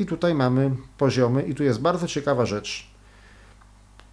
[0.00, 2.86] I tutaj mamy poziomy i tu jest bardzo ciekawa rzecz.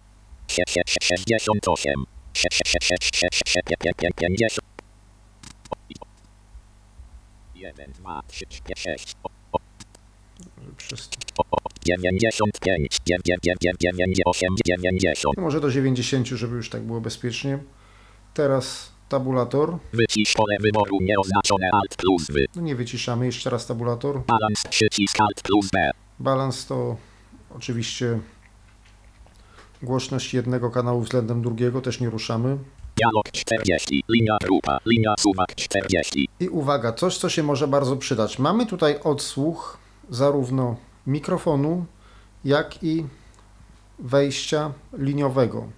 [0.49, 2.05] 68.
[4.17, 4.70] 50.
[7.61, 9.17] 1, 2, 3, 4, 6,
[10.77, 11.11] Przez...
[11.85, 12.89] 95,
[13.81, 15.37] 98, 90.
[15.37, 17.59] Może do 90, żeby już tak było bezpiecznie.
[18.35, 19.79] Teraz tabulator.
[19.93, 22.35] Wycisz pole wyboru nieoznaczone Alt plus W.
[22.57, 23.27] No nie wyciszamy.
[23.27, 24.23] Jeszcze raz tabulator.
[24.27, 25.91] Balans przycisk Alt plus B.
[26.19, 26.97] Balans to
[27.57, 28.19] oczywiście
[29.83, 32.59] głośność jednego kanału względem drugiego, też nie ruszamy.
[33.01, 34.05] Dialog 40.
[34.09, 34.79] Linia grupa.
[34.87, 36.29] Linia suwak 40.
[36.41, 38.39] I uwaga, coś co się może bardzo przydać.
[38.39, 39.79] Mamy tutaj odsłuch
[40.11, 40.77] zarówno
[41.07, 41.85] mikrofonu,
[42.45, 43.07] jak i
[43.99, 45.69] wejścia liniowego.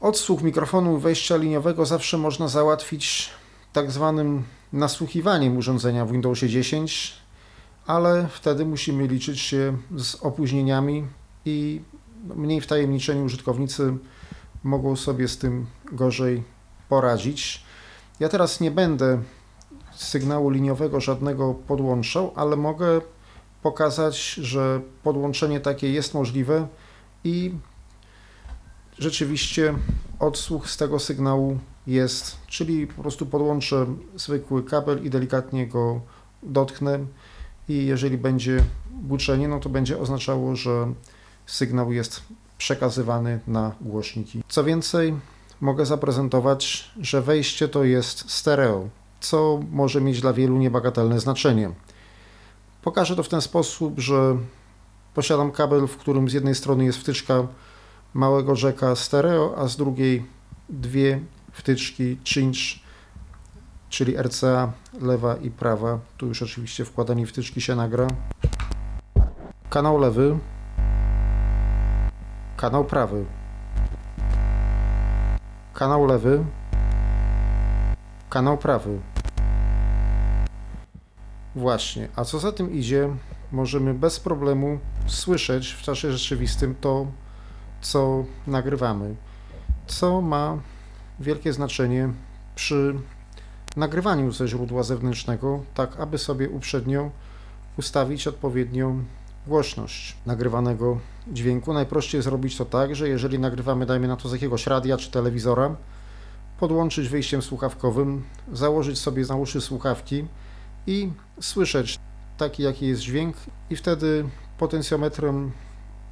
[0.00, 3.30] Odsłuch mikrofonu wejścia liniowego zawsze można załatwić
[3.72, 7.12] tak zwanym nasłuchiwaniem urządzenia w Windowsie 10,
[7.86, 11.06] ale wtedy musimy liczyć się z opóźnieniami
[11.44, 11.80] i
[12.36, 13.98] mniej wtajemniczeni użytkownicy
[14.62, 16.42] mogą sobie z tym gorzej
[16.88, 17.64] poradzić.
[18.20, 19.22] Ja teraz nie będę
[19.94, 23.00] sygnału liniowego żadnego podłączał, ale mogę
[23.62, 26.68] pokazać, że podłączenie takie jest możliwe
[27.24, 27.54] i
[28.98, 29.74] rzeczywiście
[30.18, 33.86] odsłuch z tego sygnału jest, czyli po prostu podłączę
[34.16, 36.00] zwykły kabel i delikatnie go
[36.42, 36.98] dotknę
[37.68, 40.92] i jeżeli będzie buczenie, no to będzie oznaczało, że
[41.46, 42.22] sygnał jest
[42.60, 44.42] przekazywany na głośniki.
[44.48, 45.14] Co więcej,
[45.60, 48.88] mogę zaprezentować, że wejście to jest stereo,
[49.20, 51.70] co może mieć dla wielu niebagatelne znaczenie.
[52.82, 54.36] Pokażę to w ten sposób, że
[55.14, 57.46] posiadam kabel, w którym z jednej strony jest wtyczka
[58.14, 60.26] małego rzeka stereo, a z drugiej
[60.68, 61.20] dwie
[61.52, 62.80] wtyczki cinch,
[63.88, 65.98] czyli RCA lewa i prawa.
[66.16, 68.06] Tu już oczywiście wkładanie wtyczki się nagra.
[69.70, 70.38] Kanał lewy,
[72.60, 73.24] kanał prawy,
[75.74, 76.44] kanał lewy,
[78.30, 78.98] kanał prawy.
[81.54, 83.08] Właśnie, a co za tym idzie,
[83.52, 87.06] możemy bez problemu słyszeć w czasie rzeczywistym to,
[87.80, 89.14] co nagrywamy,
[89.86, 90.58] co ma
[91.20, 92.12] wielkie znaczenie
[92.54, 92.94] przy
[93.76, 97.10] nagrywaniu ze źródła zewnętrznego, tak aby sobie uprzednio
[97.78, 99.04] ustawić odpowiednią
[99.50, 100.98] głośność nagrywanego
[101.28, 101.72] dźwięku.
[101.72, 105.76] Najprościej zrobić to tak, że jeżeli nagrywamy, dajmy na to z jakiegoś radia czy telewizora,
[106.60, 110.24] podłączyć wyjściem słuchawkowym, założyć sobie na uszy słuchawki
[110.86, 111.98] i słyszeć
[112.38, 113.36] taki, jaki jest dźwięk,
[113.70, 114.24] i wtedy
[114.58, 115.52] potencjometrem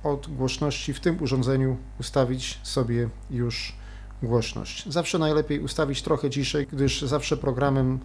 [0.05, 3.77] od głośności w tym urządzeniu ustawić sobie już
[4.23, 4.87] głośność.
[4.87, 7.99] Zawsze najlepiej ustawić trochę ciszej, gdyż zawsze programem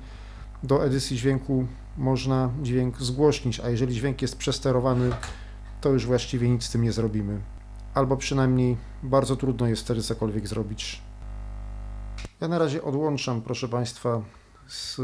[0.63, 5.11] do edycji dźwięku można dźwięk zgłośnić, a jeżeli dźwięk jest przesterowany,
[5.81, 7.41] to już właściwie nic z tym nie zrobimy.
[7.93, 11.01] Albo przynajmniej bardzo trudno jest wtedy cokolwiek zrobić.
[12.41, 14.21] Ja na razie odłączam, proszę Państwa,
[14.67, 15.01] z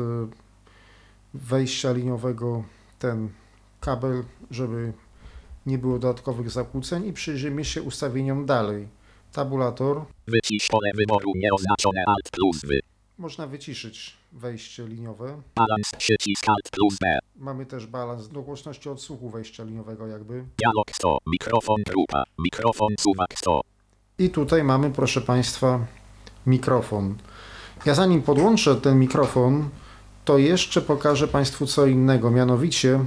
[1.34, 2.64] wejścia liniowego
[3.00, 3.30] ten
[3.80, 4.94] kabel, żeby
[5.66, 8.88] nie było dodatkowych zakłóceń i przyjrzymy się ustawieniom dalej.
[9.32, 10.06] tabulator.
[10.28, 12.80] Wycisz pole wyboru nieoznaczone Alt plus wy.
[13.18, 15.42] Można wyciszyć wejście liniowe.
[15.56, 17.20] Balans przycisk Alt plus B.
[17.36, 20.34] Mamy też balans do głośności odsłuchu wejścia liniowego jakby.
[20.34, 21.18] Dialog 100.
[21.28, 22.24] Mikrofon grupa.
[22.40, 23.62] Mikrofon suwak 100.
[24.20, 25.80] I tutaj mamy, proszę Państwa,
[26.46, 27.16] mikrofon.
[27.86, 29.70] Ja zanim podłączę ten mikrofon,
[30.26, 32.32] to jeszcze pokażę Państwu co innego.
[32.32, 33.00] Mianowicie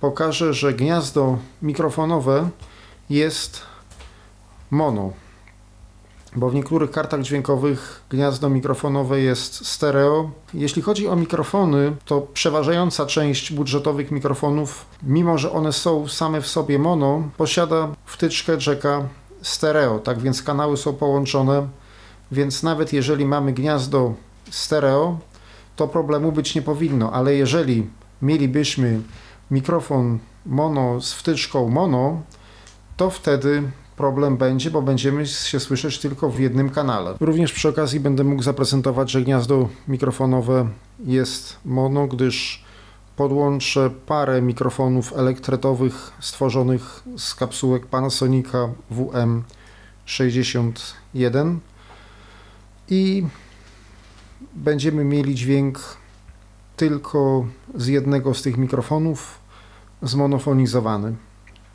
[0.00, 2.50] pokażę, że gniazdo mikrofonowe
[3.10, 3.62] jest
[4.70, 5.12] mono.
[6.36, 10.30] Bo w niektórych kartach dźwiękowych gniazdo mikrofonowe jest stereo.
[10.54, 16.46] Jeśli chodzi o mikrofony, to przeważająca część budżetowych mikrofonów, mimo że one są same w
[16.46, 19.08] sobie mono, posiada wtyczkę jacka
[19.42, 21.68] stereo, tak więc kanały są połączone,
[22.32, 24.14] więc nawet jeżeli mamy gniazdo
[24.50, 25.18] stereo,
[25.76, 27.86] to problemu być nie powinno, ale jeżeli
[28.22, 29.00] mielibyśmy
[29.50, 32.22] mikrofon mono z wtyczką mono,
[32.96, 33.62] to wtedy
[34.00, 37.14] problem będzie, bo będziemy się słyszeć tylko w jednym kanale.
[37.20, 40.68] Również przy okazji będę mógł zaprezentować, że gniazdo mikrofonowe
[41.04, 42.64] jest mono, gdyż
[43.16, 48.68] podłączę parę mikrofonów elektretowych stworzonych z kapsułek Panasonica
[50.06, 51.56] WM61
[52.88, 53.26] i
[54.54, 55.78] będziemy mieli dźwięk
[56.76, 59.38] tylko z jednego z tych mikrofonów
[60.02, 61.14] zmonofonizowany,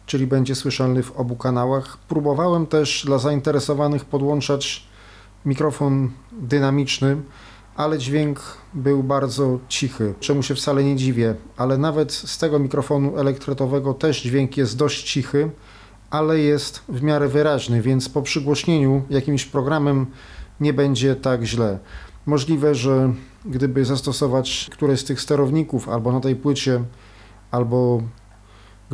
[0.06, 1.98] czyli będzie słyszalny w obu kanałach.
[1.98, 4.88] Próbowałem też dla zainteresowanych podłączać
[5.46, 7.18] mikrofon dynamiczny,
[7.76, 8.40] ale dźwięk
[8.74, 14.22] był bardzo cichy, czemu się wcale nie dziwię, ale nawet z tego mikrofonu elektretowego też
[14.22, 15.50] dźwięk jest dość cichy,
[16.10, 20.06] ale jest w miarę wyraźny, więc po przygłośnieniu jakimś programem
[20.60, 21.80] nie będzie tak źle.
[22.26, 23.14] Możliwe, że
[23.46, 26.84] gdyby zastosować któreś z tych sterowników albo na tej płycie,
[27.52, 28.02] albo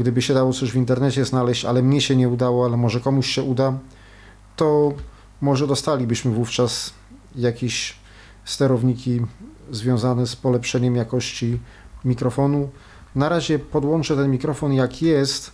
[0.02, 3.28] gdyby się dało coś w internecie znaleźć, ale mnie się nie udało, ale może komuś
[3.28, 3.74] się uda,
[4.56, 4.94] to
[5.42, 6.94] może dostalibyśmy wówczas
[7.36, 7.96] jakieś
[8.46, 9.22] sterowniki
[9.72, 11.60] związane z polepszeniem jakości
[12.06, 12.70] mikrofonu.
[13.16, 15.52] Na razie podłączę ten mikrofon jak jest,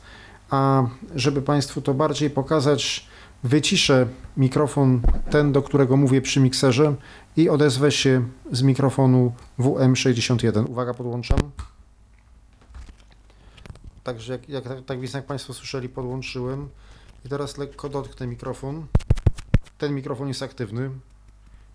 [0.49, 0.83] a
[1.15, 3.07] żeby Państwu to bardziej pokazać,
[3.43, 6.95] wyciszę mikrofon, ten do którego mówię przy mikserze
[7.37, 10.69] i odezwę się z mikrofonu WM61.
[10.69, 11.39] Uwaga, podłączam.
[14.07, 16.69] Także jak, jak, tak więc jak Państwo słyszeli, podłączyłem
[17.25, 18.87] i teraz lekko dotknę mikrofon.
[19.77, 20.91] Ten mikrofon jest aktywny,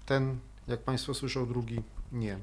[0.07, 2.39] ten, jak Państwo słyszą, drugi nie.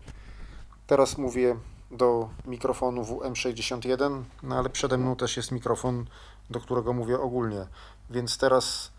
[0.88, 1.56] Teraz mówię
[1.92, 6.06] do mikrofonu WM61, no ale przede mną też jest mikrofon,
[6.50, 7.68] do którego mówię ogólnie.
[8.10, 8.92] Więc teraz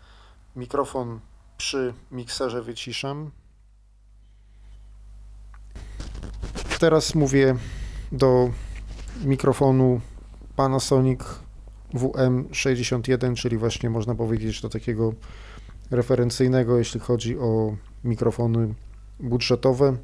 [0.55, 1.19] mikrofon
[1.57, 3.31] przy mikserze wyciszam.
[6.79, 7.55] Teraz mówię
[8.11, 8.49] do
[9.23, 10.01] mikrofonu
[10.55, 11.19] Panasonic
[11.93, 15.13] WM61, czyli właśnie można powiedzieć do takiego
[15.91, 18.73] referencyjnego, jeśli chodzi o mikrofony
[19.19, 19.97] budżetowe.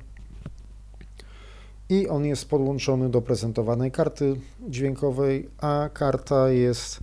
[1.90, 4.40] I on jest podłączony do prezentowanej karty
[4.70, 7.00] dźwiękowej, a karta jest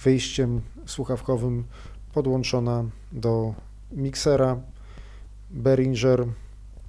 [0.00, 1.64] wyjściem słuchawkowym
[2.12, 3.54] podłączona do
[3.92, 4.56] miksera
[5.50, 6.26] Behringer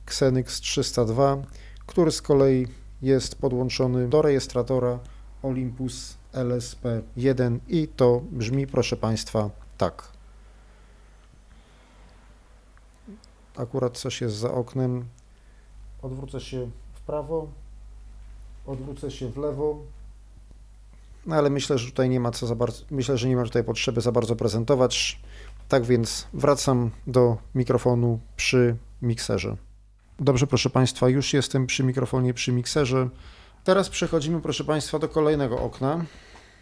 [0.05, 1.38] Xenix 302,
[1.86, 2.68] który z kolei
[3.01, 4.99] jest podłączony do rejestratora
[5.47, 10.11] Olympus LSP1 i to brzmi, proszę Państwa, tak.
[13.57, 15.05] Akurat coś jest za oknem.
[16.01, 17.47] Odwrócę się w prawo,
[18.65, 19.81] odwrócę się w lewo.
[21.25, 23.63] No ale myślę, że tutaj nie ma co za bardzo, myślę, że nie ma tutaj
[23.63, 25.19] potrzeby za bardzo prezentować.
[25.67, 29.57] Tak więc wracam do mikrofonu przy mikserze.
[30.19, 33.09] Dobrze, proszę Państwa, już jestem przy mikrofonie przy mikserze.
[33.64, 36.05] Teraz przechodzimy, proszę Państwa, do kolejnego okna.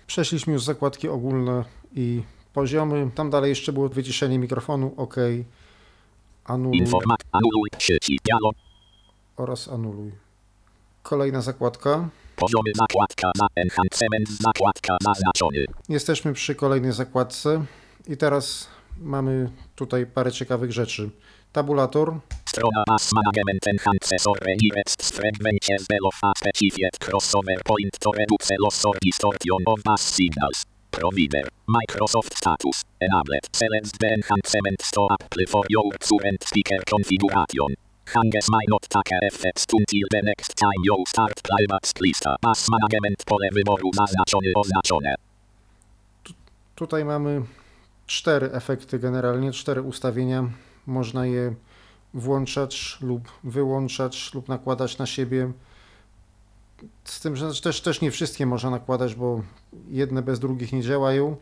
[0.07, 1.63] Przeszliśmy już zakładki ogólne
[1.95, 2.23] i
[2.53, 3.11] poziomy.
[3.15, 4.93] Tam dalej jeszcze było wyciszenie mikrofonu.
[4.97, 5.15] OK.
[6.45, 7.19] Anuluj Informat.
[7.31, 7.69] Anuluj.
[7.79, 8.19] Sieci.
[8.25, 8.55] Dialog.
[9.37, 10.11] oraz anuluj.
[11.03, 12.09] Kolejna zakładka.
[12.35, 15.65] Poziomy zakładka za enhancement zakładka zaznaczony.
[15.89, 17.65] Jesteśmy przy kolejnej zakładce
[18.07, 18.67] i teraz
[19.01, 21.09] mamy tutaj parę ciekawych rzeczy.
[21.53, 22.13] Tabulator,
[22.55, 28.95] Strona Mass Management Enhancer Redirect Frequencies Below A Specified Crossover Point to Reduce Loss or
[29.01, 30.63] Distortion of Mass Signals.
[30.89, 31.43] Provider.
[31.67, 32.83] Microsoft Status.
[33.01, 33.45] Enabled.
[33.51, 37.75] Select the enhancement to Apple for your current speaker configuration.
[38.15, 42.37] Hanges may not take effect until the next time you start playback lista.
[42.41, 45.15] Mass Management pole wyboru zaznaczone oznaczone.
[46.75, 47.41] Tutaj mamy
[48.07, 50.49] cztery efekty generalnie, cztery ustawienia.
[50.87, 51.55] Można je
[52.15, 55.51] włączać lub wyłączać lub nakładać na siebie.
[57.03, 59.41] Z tym, że też, też nie wszystkie można nakładać, bo
[59.89, 61.35] jedne bez drugich nie działają.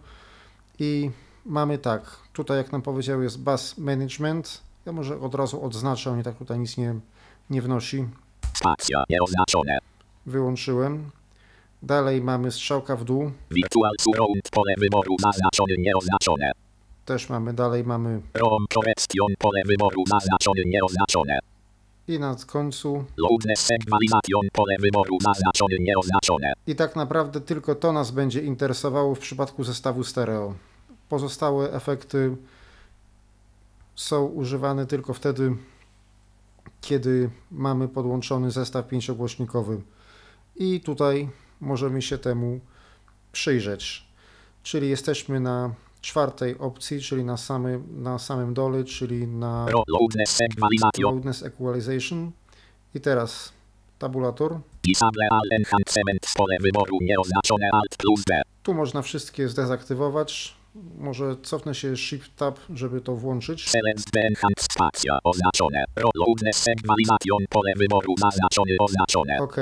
[0.80, 1.12] I
[1.46, 4.62] mamy tak, tutaj jak nam powiedział jest bus management.
[4.86, 6.96] Ja może od razu odznaczę, on i tak tutaj nic nie,
[7.50, 8.06] nie wnosi.
[8.54, 9.78] Spacja nieoznaczone.
[10.26, 11.12] Wyłączyłem.
[11.84, 13.32] Dalej mamy strzałka w dół.
[13.52, 16.52] Virtual surround pole wyboru zaznaczone nieoznaczone.
[17.06, 18.22] Też mamy, dalej mamy
[19.40, 21.40] pole wyboru zaznaczone nieoznaczone.
[22.08, 23.06] i na końcu.
[24.54, 26.54] Pole wyboru zaznaczone nieoznaczone.
[26.68, 30.54] I tak naprawdę tylko to nas będzie interesowało w przypadku zestawu stereo.
[31.10, 32.36] Pozostałe efekty
[33.96, 35.56] są używane tylko wtedy,
[36.82, 39.82] kiedy mamy podłączony zestaw pięciogłośnikowy.
[40.56, 41.30] I tutaj
[41.62, 42.60] możemy się temu
[43.32, 44.08] przyjrzeć.
[44.64, 45.74] Czyli jesteśmy na
[46.04, 51.14] czwartej opcji, czyli na samym, na samym dole, czyli na loudness equalization.
[51.14, 52.32] Loudness Equalization.
[52.96, 53.54] I teraz
[54.00, 54.60] tabulator.
[54.84, 58.42] Disable all enhancement pole wyboru nieoznaczone Alt plus D.
[58.64, 60.56] Tu można wszystkie zdezaktywować.
[60.98, 63.70] Może cofnę się Shift Tab, żeby to włączyć.
[63.70, 65.84] Select the enhanced spacja oznaczone.
[66.28, 69.38] Loudness equalization pole wyboru zaznaczone oznaczone.
[69.42, 69.56] OK.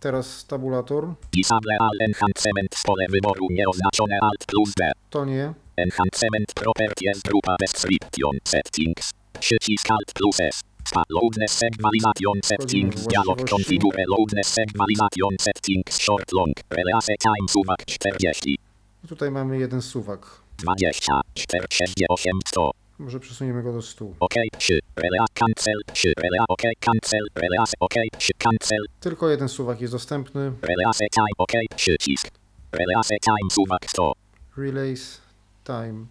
[0.00, 1.14] Teraz tabulator.
[1.32, 4.92] Disable all enhancement pole wyboru nieoznaczone Alt plus D.
[5.10, 5.63] To nie.
[5.76, 9.10] Enhancement properties grupa description settings.
[9.40, 10.60] Przycisk Alt plus S.
[10.84, 16.52] Spa loudness equalization settings dialog configure loudness equalization settings short long.
[16.70, 18.58] Release time suwak 40.
[19.04, 20.26] I tutaj mamy jeden suwak.
[20.58, 21.20] 20.
[21.34, 22.70] 468 100.
[22.98, 24.04] Może przesuniemy go do 100.
[24.20, 24.78] OK 3.
[24.96, 26.12] Relea cancel 3.
[26.16, 27.26] Relea OK cancel.
[27.34, 28.84] Release OK 3 cancel.
[29.00, 30.52] Tylko jeden suwak jest dostępny.
[30.62, 32.28] Release time OK przycisk.
[32.72, 34.12] Release time suwak 100.
[34.56, 35.23] Relays
[35.64, 36.06] Time.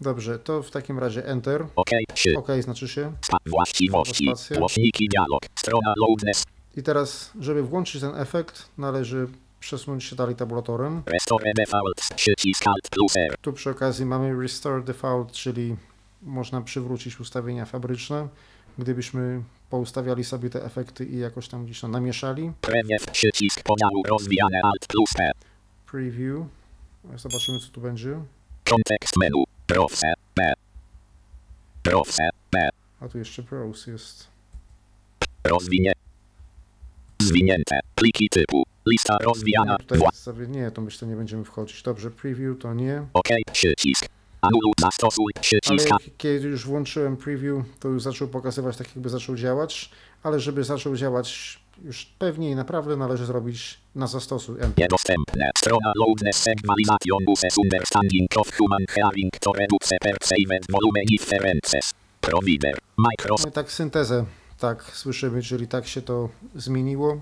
[0.00, 1.66] Dobrze, to w takim razie Enter.
[1.76, 2.38] OK 3.
[2.38, 3.12] OK znaczy się.
[3.46, 4.34] Właściwości.
[4.58, 5.40] Głośniki dialog.
[5.58, 6.44] Strona loudness.
[6.76, 9.28] I teraz, żeby włączyć ten efekt, należy
[9.60, 11.02] przesunąć się dalej tabulatorem.
[11.06, 12.00] Restore default.
[12.16, 13.36] Przycisk Alt plus R.
[13.40, 15.76] Tu przy okazji mamy Restore Default, czyli
[16.22, 18.28] można przywrócić ustawienia fabryczne.
[18.78, 22.52] Gdybyśmy poustawiali sobie te efekty i jakoś tam gdzieś to namieszali.
[22.60, 23.10] Preview.
[23.10, 25.30] Przycisk podziału rozwijane Alt plus P.
[25.90, 26.46] Preview.
[27.16, 28.20] Zobaczymy, co tu będzie.
[28.70, 29.44] Kontekst menu.
[29.68, 30.12] Browse.
[30.36, 30.52] B.
[31.84, 32.28] Browse.
[32.52, 32.68] B.
[33.00, 34.26] A tu jeszcze Browse jest.
[35.44, 35.92] Rozwinie.
[37.22, 37.80] Zwinięte.
[37.94, 38.62] Pliki typu.
[38.86, 39.76] Lista rozwijana.
[39.90, 41.82] Nie, sobie nie, to myślę, nie będziemy wchodzić.
[41.82, 43.06] Dobrze, preview to nie.
[43.14, 43.28] OK.
[43.52, 44.06] Przycisk.
[44.40, 44.72] Anuluj.
[44.80, 45.32] Zastosuj.
[45.36, 45.90] Ale Przycisk.
[45.90, 49.90] jak, kiedy już włączyłem preview, to już zaczął pokazywać tak, jakby zaczął działać.
[50.22, 54.78] Ale żeby zaczął działać już pewniej naprawdę należy zrobić na zastosuj Enter.
[54.78, 55.50] Niedostępne.
[55.58, 61.92] Strona loudness equalization uses understanding of human hearing to reduce perceived volume differences.
[62.20, 62.78] Provider.
[62.96, 63.48] Microsoft.
[63.48, 64.24] I tak syntezę
[64.58, 67.20] tak słyszymy, czyli tak się to zmieniło.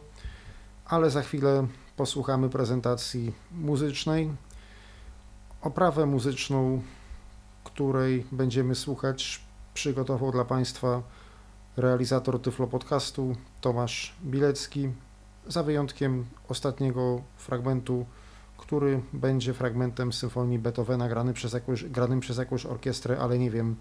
[0.85, 4.31] Ale za chwilę posłuchamy prezentacji muzycznej.
[5.63, 6.83] Oprawę muzyczną,
[7.65, 9.41] której będziemy słuchać,
[9.75, 11.03] przygotował dla Państwa
[11.77, 14.89] realizator Tyflo Podcastu Tomasz Bilecki,
[15.49, 18.07] za wyjątkiem ostatniego fragmentu,
[18.59, 23.77] który będzie fragmentem symfonii Beethovena grany przez jakąś, granym przez jakąś orkiestrę, ale nie wiem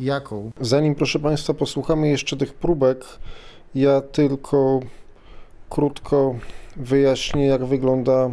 [0.00, 0.50] jaką.
[0.60, 3.04] Zanim, proszę Państwa, posłuchamy jeszcze tych próbek,
[3.74, 4.80] ja tylko
[5.70, 6.34] krótko
[6.76, 8.30] wyjaśnię, jak wygląda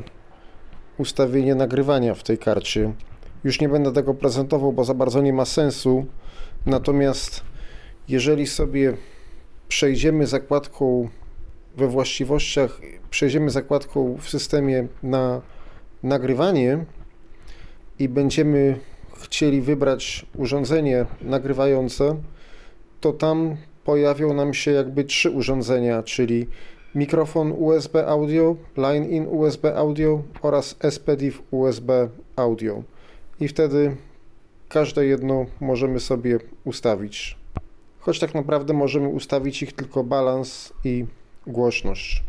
[0.97, 2.93] ustawienie nagrywania w tej karcie.
[3.43, 6.06] Już nie będę tego prezentował, bo za bardzo nie ma sensu.
[6.66, 7.43] Natomiast
[8.08, 8.93] jeżeli sobie
[9.68, 11.10] przejdziemy zakładką
[11.78, 15.41] we właściwościach, przejdziemy zakładką w systemie na
[16.04, 16.86] nagrywanie
[17.99, 18.80] i będziemy
[19.24, 22.22] chcieli wybrać urządzenie nagrywające,
[23.02, 26.47] to tam pojawią nam się jakby trzy urządzenia, czyli
[26.95, 32.84] mikrofon USB audio, line in USB audio oraz SPDIF USB audio.
[33.39, 33.95] I wtedy
[34.70, 37.40] każde jedno możemy sobie ustawić.
[38.02, 41.06] Choć tak naprawdę możemy ustawić ich tylko balans i
[41.47, 42.24] głośność.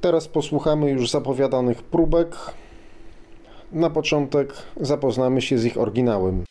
[0.00, 2.36] Teraz posłuchamy już zapowiadanych próbek.
[3.72, 6.44] Na początek zapoznamy się z ich oryginałem.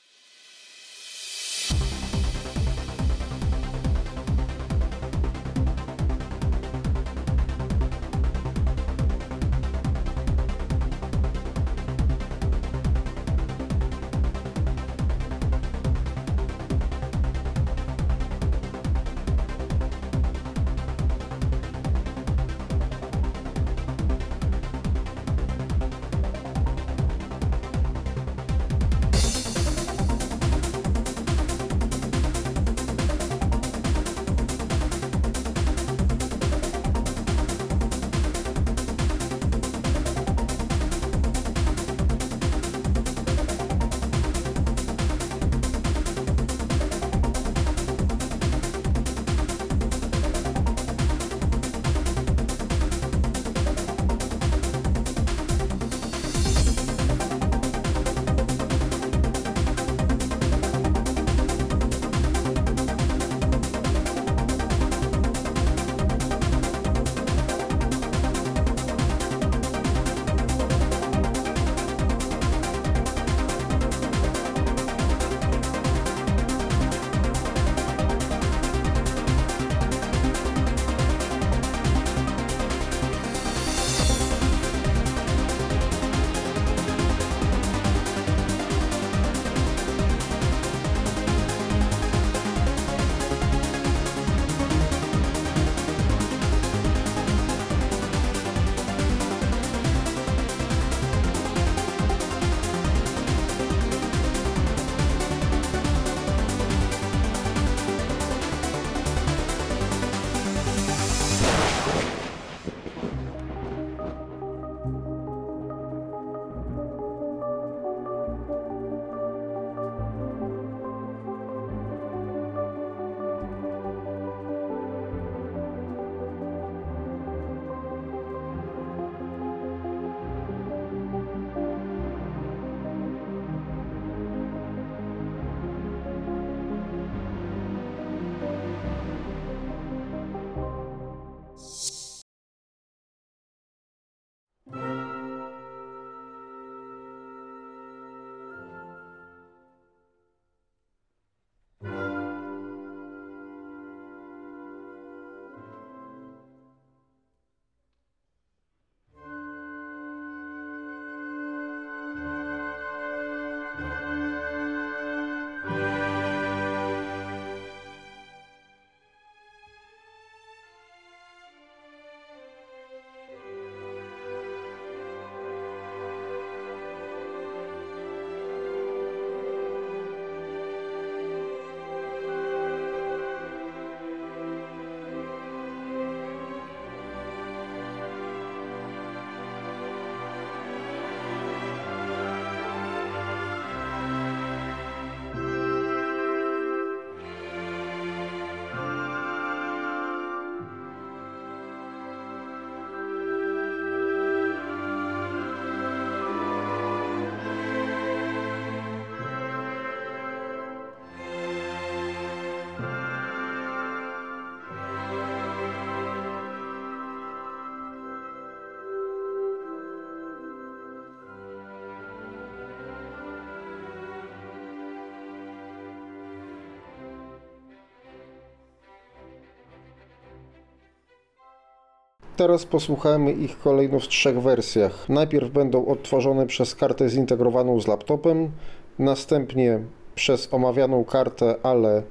[232.40, 235.10] Teraz posłuchamy ich kolejno w trzech wersjach.
[235.10, 238.52] Najpierw będą odtworzone przez kartę zintegrowaną z laptopem,
[239.00, 239.80] następnie
[240.16, 242.04] przez omawianą kartę, ale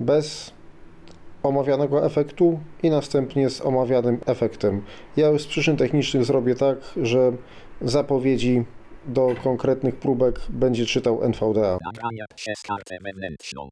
[0.00, 0.52] bez
[1.42, 4.82] omawianego efektu i następnie z omawianym efektem.
[5.16, 7.32] Ja już z przyczyn technicznych zrobię tak, że
[7.80, 8.64] zapowiedzi
[9.06, 11.78] do konkretnych próbek będzie czytał NVDA.
[11.84, 13.68] Nagranie przez kartę wewnętrzną.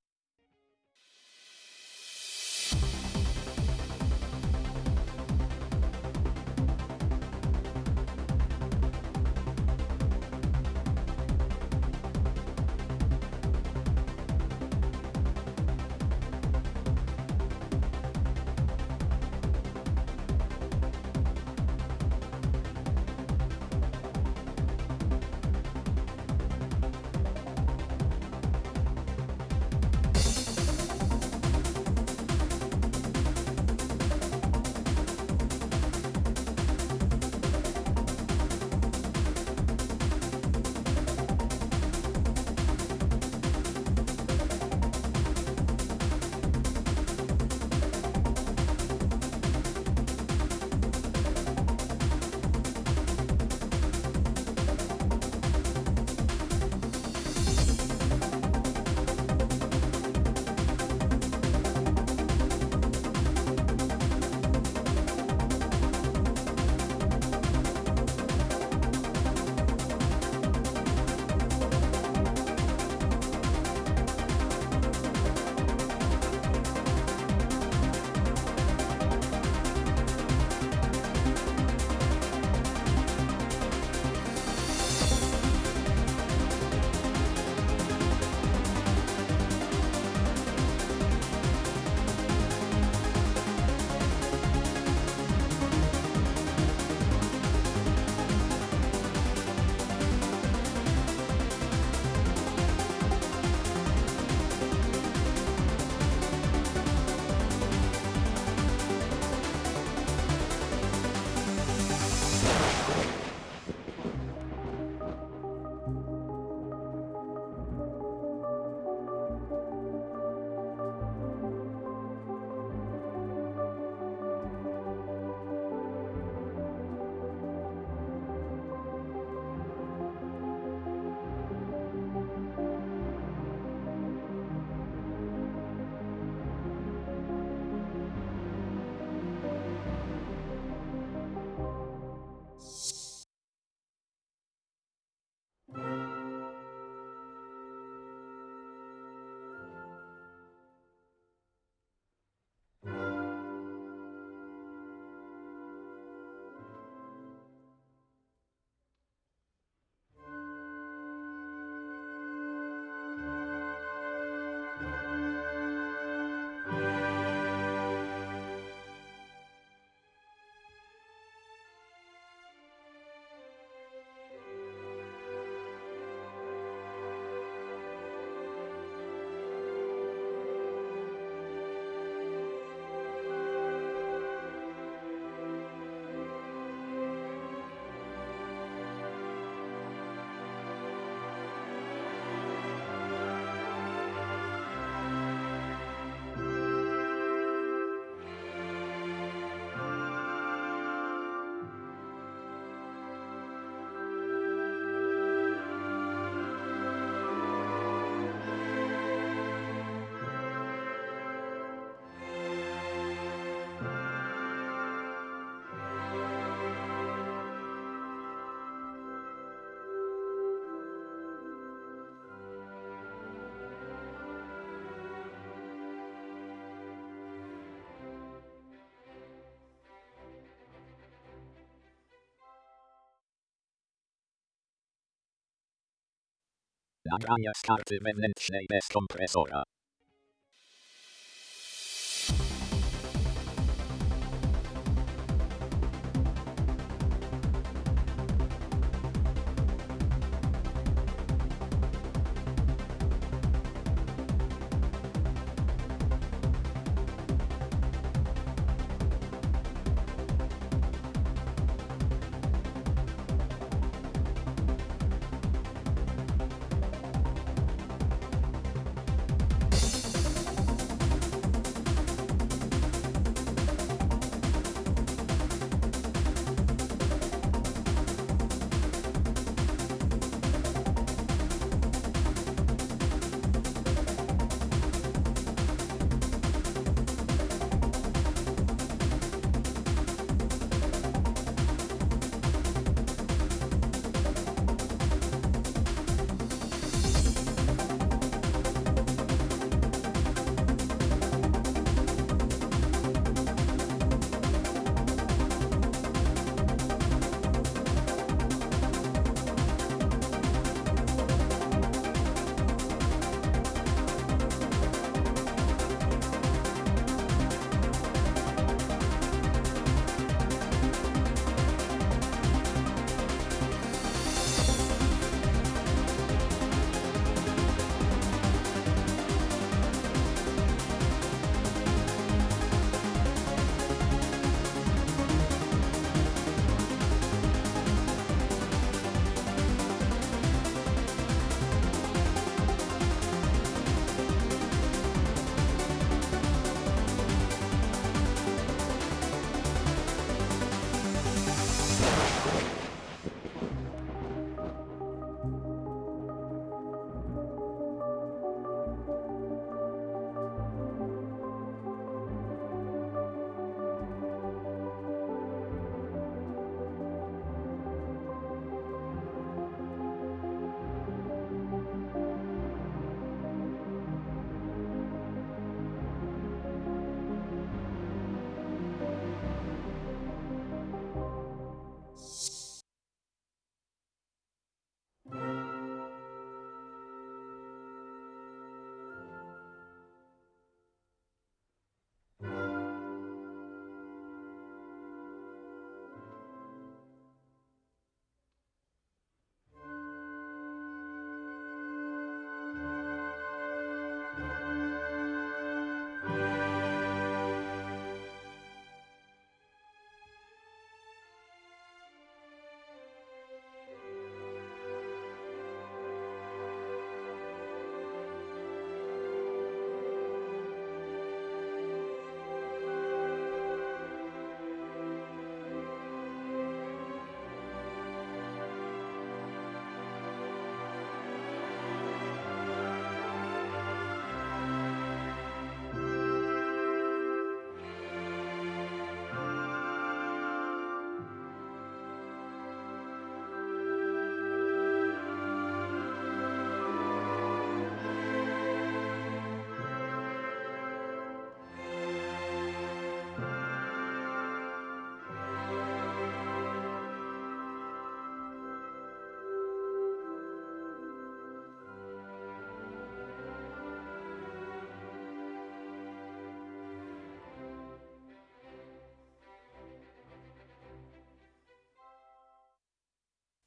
[237.04, 239.62] Nagranie z karty wewnętrznej bez kompresora.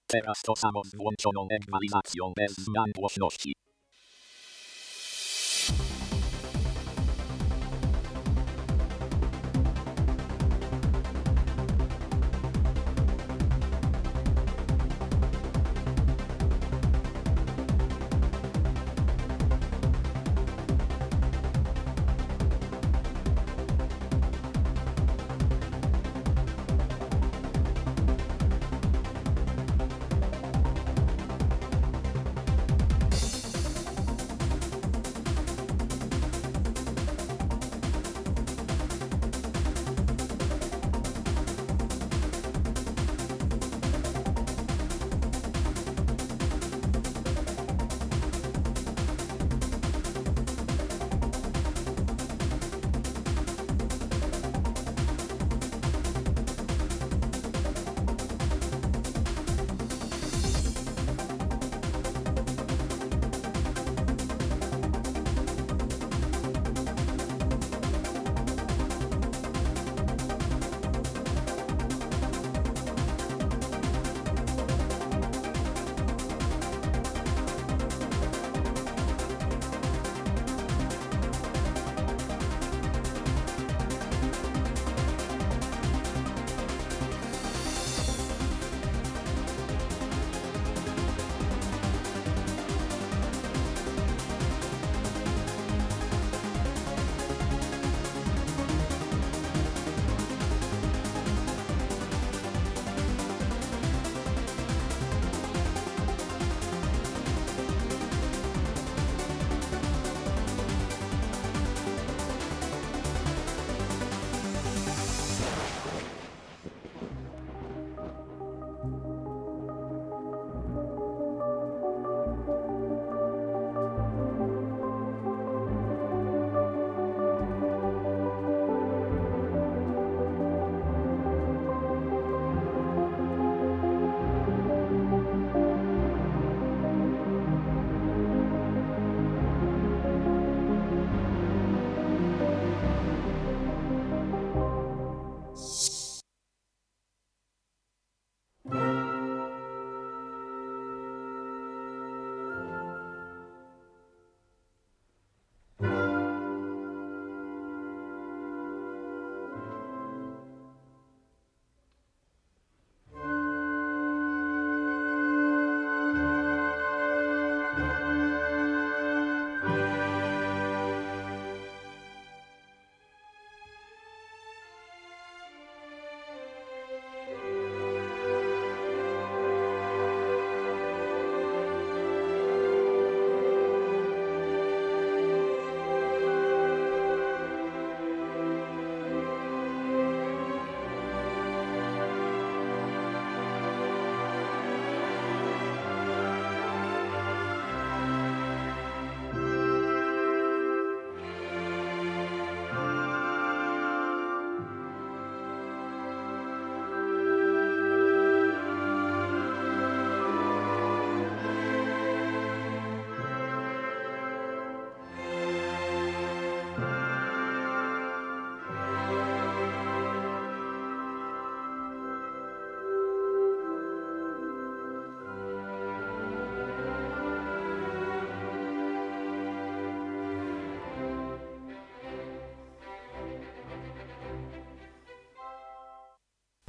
[0.09, 3.56] Teraz to samo z włączoną ekwalizacją bez zmian głośności.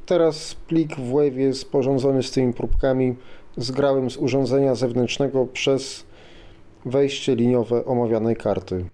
[0.09, 3.15] Teraz plik w Wave sporządzony z tymi próbkami
[3.57, 6.05] zgrałem z urządzenia zewnętrznego przez
[6.85, 8.85] wejście liniowe omawianej karty.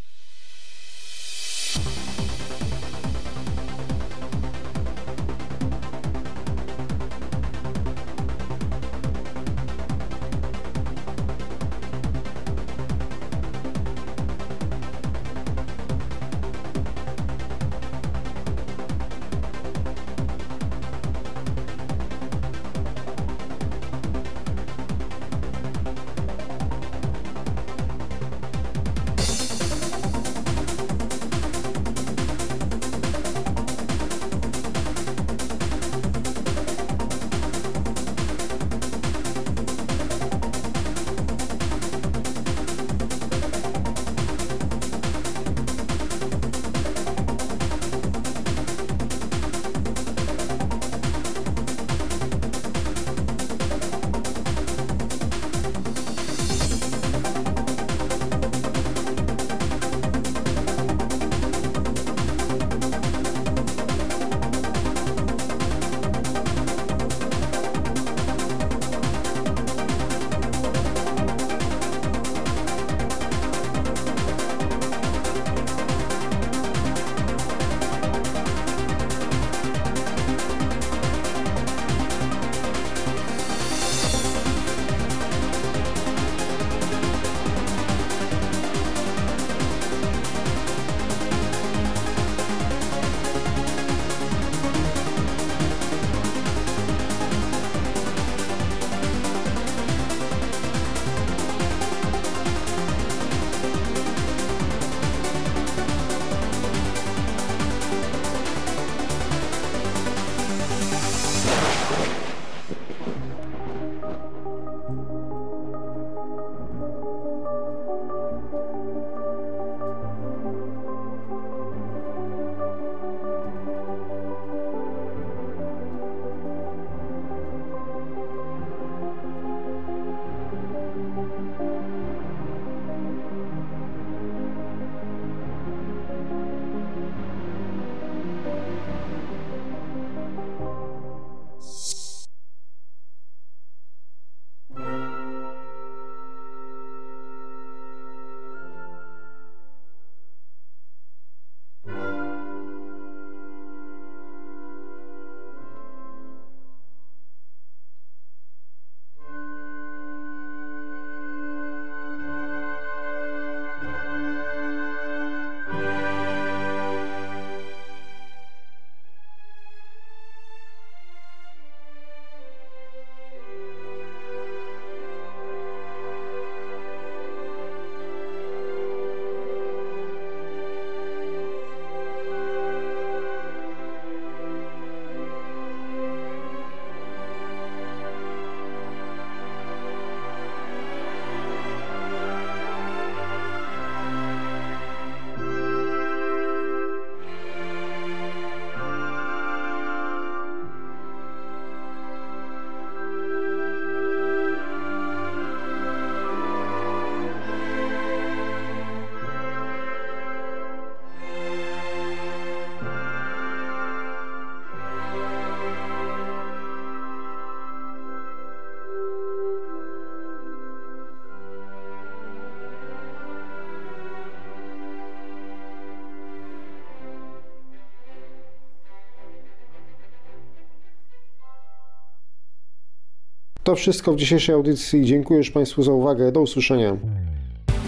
[233.76, 235.06] Wszystko w dzisiejszej audycji.
[235.06, 236.32] Dziękuję już Państwu za uwagę.
[236.32, 236.98] Do usłyszenia.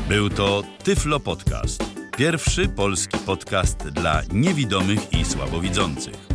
[0.09, 1.83] Był to Tyflo Podcast.
[2.17, 6.27] Pierwszy polski podcast dla niewidomych i słabowidzących.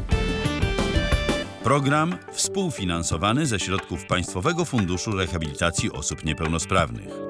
[1.65, 7.22] Program współfinansowany ze środków Państwowego Funduszu Rehabilitacji Osób Niepełnosprawnych.